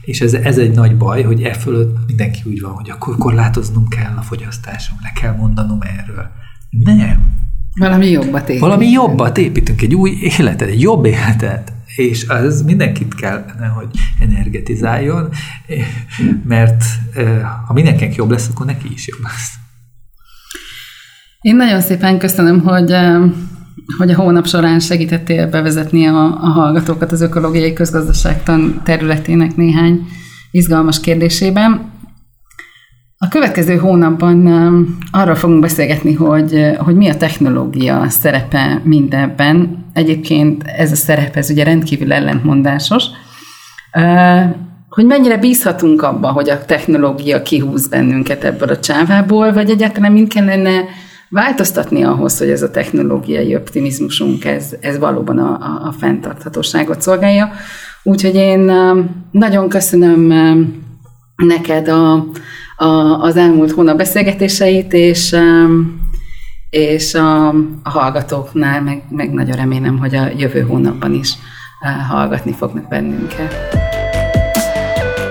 és 0.05 0.21
ez, 0.21 0.35
ez 0.35 0.59
egy 0.59 0.75
nagy 0.75 0.97
baj, 0.97 1.23
hogy 1.23 1.43
e 1.43 1.55
fölött 1.55 2.07
mindenki 2.07 2.43
úgy 2.45 2.61
van, 2.61 2.73
hogy 2.73 2.91
akkor 2.91 3.17
korlátoznom 3.17 3.89
kell 3.89 4.17
a 4.17 4.23
fogyasztásom, 4.23 4.97
le 5.03 5.13
kell 5.21 5.37
mondanom 5.37 5.79
erről. 5.81 6.31
Nem. 6.71 7.41
Valami 7.79 8.11
jobbat 8.11 8.43
építünk. 8.43 8.61
Valami 8.61 8.89
jobbat 8.89 9.39
építünk, 9.39 9.83
egy 9.83 9.95
új 9.95 10.11
életet, 10.39 10.69
egy 10.69 10.81
jobb 10.81 11.05
életet. 11.05 11.73
És 11.97 12.29
az 12.29 12.63
mindenkit 12.63 13.15
kellene, 13.15 13.67
hogy 13.67 13.87
energetizáljon, 14.21 15.29
mert 16.45 16.85
ha 17.67 17.73
mindenkinek 17.73 18.15
jobb 18.15 18.31
lesz, 18.31 18.49
akkor 18.49 18.67
neki 18.67 18.89
is 18.93 19.09
jobb 19.09 19.21
lesz. 19.23 19.53
Én 21.41 21.57
nagyon 21.57 21.81
szépen 21.81 22.19
köszönöm, 22.19 22.61
hogy 22.61 22.91
hogy 23.99 24.11
a 24.11 24.17
hónap 24.17 24.47
során 24.47 24.81
segítettél 24.81 25.49
bevezetni 25.49 26.07
a, 26.07 26.25
a 26.25 26.49
hallgatókat 26.49 27.13
az 27.13 27.21
ökológiai 27.21 27.73
közgazdaságtan 27.73 28.81
területének 28.85 29.57
néhány 29.57 30.07
izgalmas 30.51 31.01
kérdésében. 31.01 31.91
A 33.19 33.29
következő 33.29 33.77
hónapban 33.77 34.47
arról 35.11 35.35
fogunk 35.35 35.61
beszélgetni, 35.61 36.13
hogy, 36.13 36.77
hogy 36.79 36.97
mi 36.97 37.09
a 37.09 37.17
technológia 37.17 38.09
szerepe 38.09 38.81
mindebben. 38.85 39.85
Egyébként 39.93 40.63
ez 40.63 40.93
a 40.93 40.95
szerep, 40.95 41.37
ez 41.37 41.51
ugye 41.51 41.65
rendkívül 41.65 42.13
ellentmondásos. 42.13 43.05
Hogy 44.89 45.07
mennyire 45.07 45.37
bízhatunk 45.37 46.03
abba, 46.03 46.29
hogy 46.29 46.51
a 46.51 46.65
technológia 46.65 47.43
kihúz 47.43 47.89
bennünket 47.89 48.45
ebből 48.45 48.69
a 48.69 48.79
csávából, 48.79 49.53
vagy 49.53 49.71
egyáltalán 49.71 50.13
mind 50.13 50.29
kellene 50.29 50.85
változtatni 51.33 52.03
ahhoz, 52.03 52.39
hogy 52.39 52.51
ez 52.51 52.63
a 52.63 52.71
technológiai 52.71 53.55
optimizmusunk, 53.55 54.45
ez, 54.45 54.77
ez 54.81 54.99
valóban 54.99 55.39
a, 55.39 55.51
a, 55.51 55.87
a 55.87 55.93
fenntarthatóságot 55.99 57.01
szolgálja. 57.01 57.51
Úgyhogy 58.03 58.35
én 58.35 58.73
nagyon 59.31 59.69
köszönöm 59.69 60.33
neked 61.37 61.89
a, 61.89 62.27
a, 62.77 63.21
az 63.21 63.37
elmúlt 63.37 63.71
hónap 63.71 63.97
beszélgetéseit, 63.97 64.93
és, 64.93 65.37
és 66.71 67.15
a, 67.15 67.49
a 67.83 67.91
hallgatóknál 67.91 68.83
meg, 68.83 69.03
meg 69.11 69.33
nagyon 69.33 69.57
remélem, 69.57 69.99
hogy 69.99 70.15
a 70.15 70.29
jövő 70.37 70.61
hónapban 70.61 71.15
is 71.15 71.33
hallgatni 72.09 72.53
fognak 72.53 72.89
bennünket. 72.89 73.55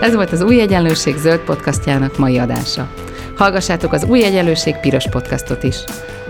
Ez 0.01 0.15
volt 0.15 0.31
az 0.31 0.41
Új 0.41 0.61
Egyenlőség 0.61 1.15
zöld 1.15 1.39
podcastjának 1.39 2.17
mai 2.17 2.37
adása. 2.37 2.89
Hallgassátok 3.35 3.93
az 3.93 4.03
Új 4.03 4.23
Egyenlőség 4.23 4.75
piros 4.75 5.09
podcastot 5.09 5.63
is. 5.63 5.75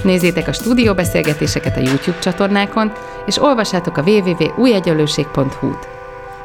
Nézzétek 0.03 0.47
a 0.47 0.53
stúdióbeszélgetéseket 0.53 1.77
a 1.77 1.79
YouTube 1.79 2.19
csatornákon, 2.19 2.91
és 3.25 3.41
olvassátok 3.41 3.97
a 3.97 4.01
www.újegyenlőség.hu-t. 4.01 5.87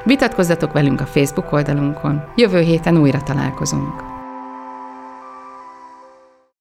Vitatkozzatok 0.04 0.72
velünk 0.72 1.00
a 1.00 1.06
Facebook 1.06 1.52
oldalunkon. 1.52 2.24
Jövő 2.34 2.60
héten 2.60 2.96
újra 2.96 3.22
találkozunk. 3.22 4.15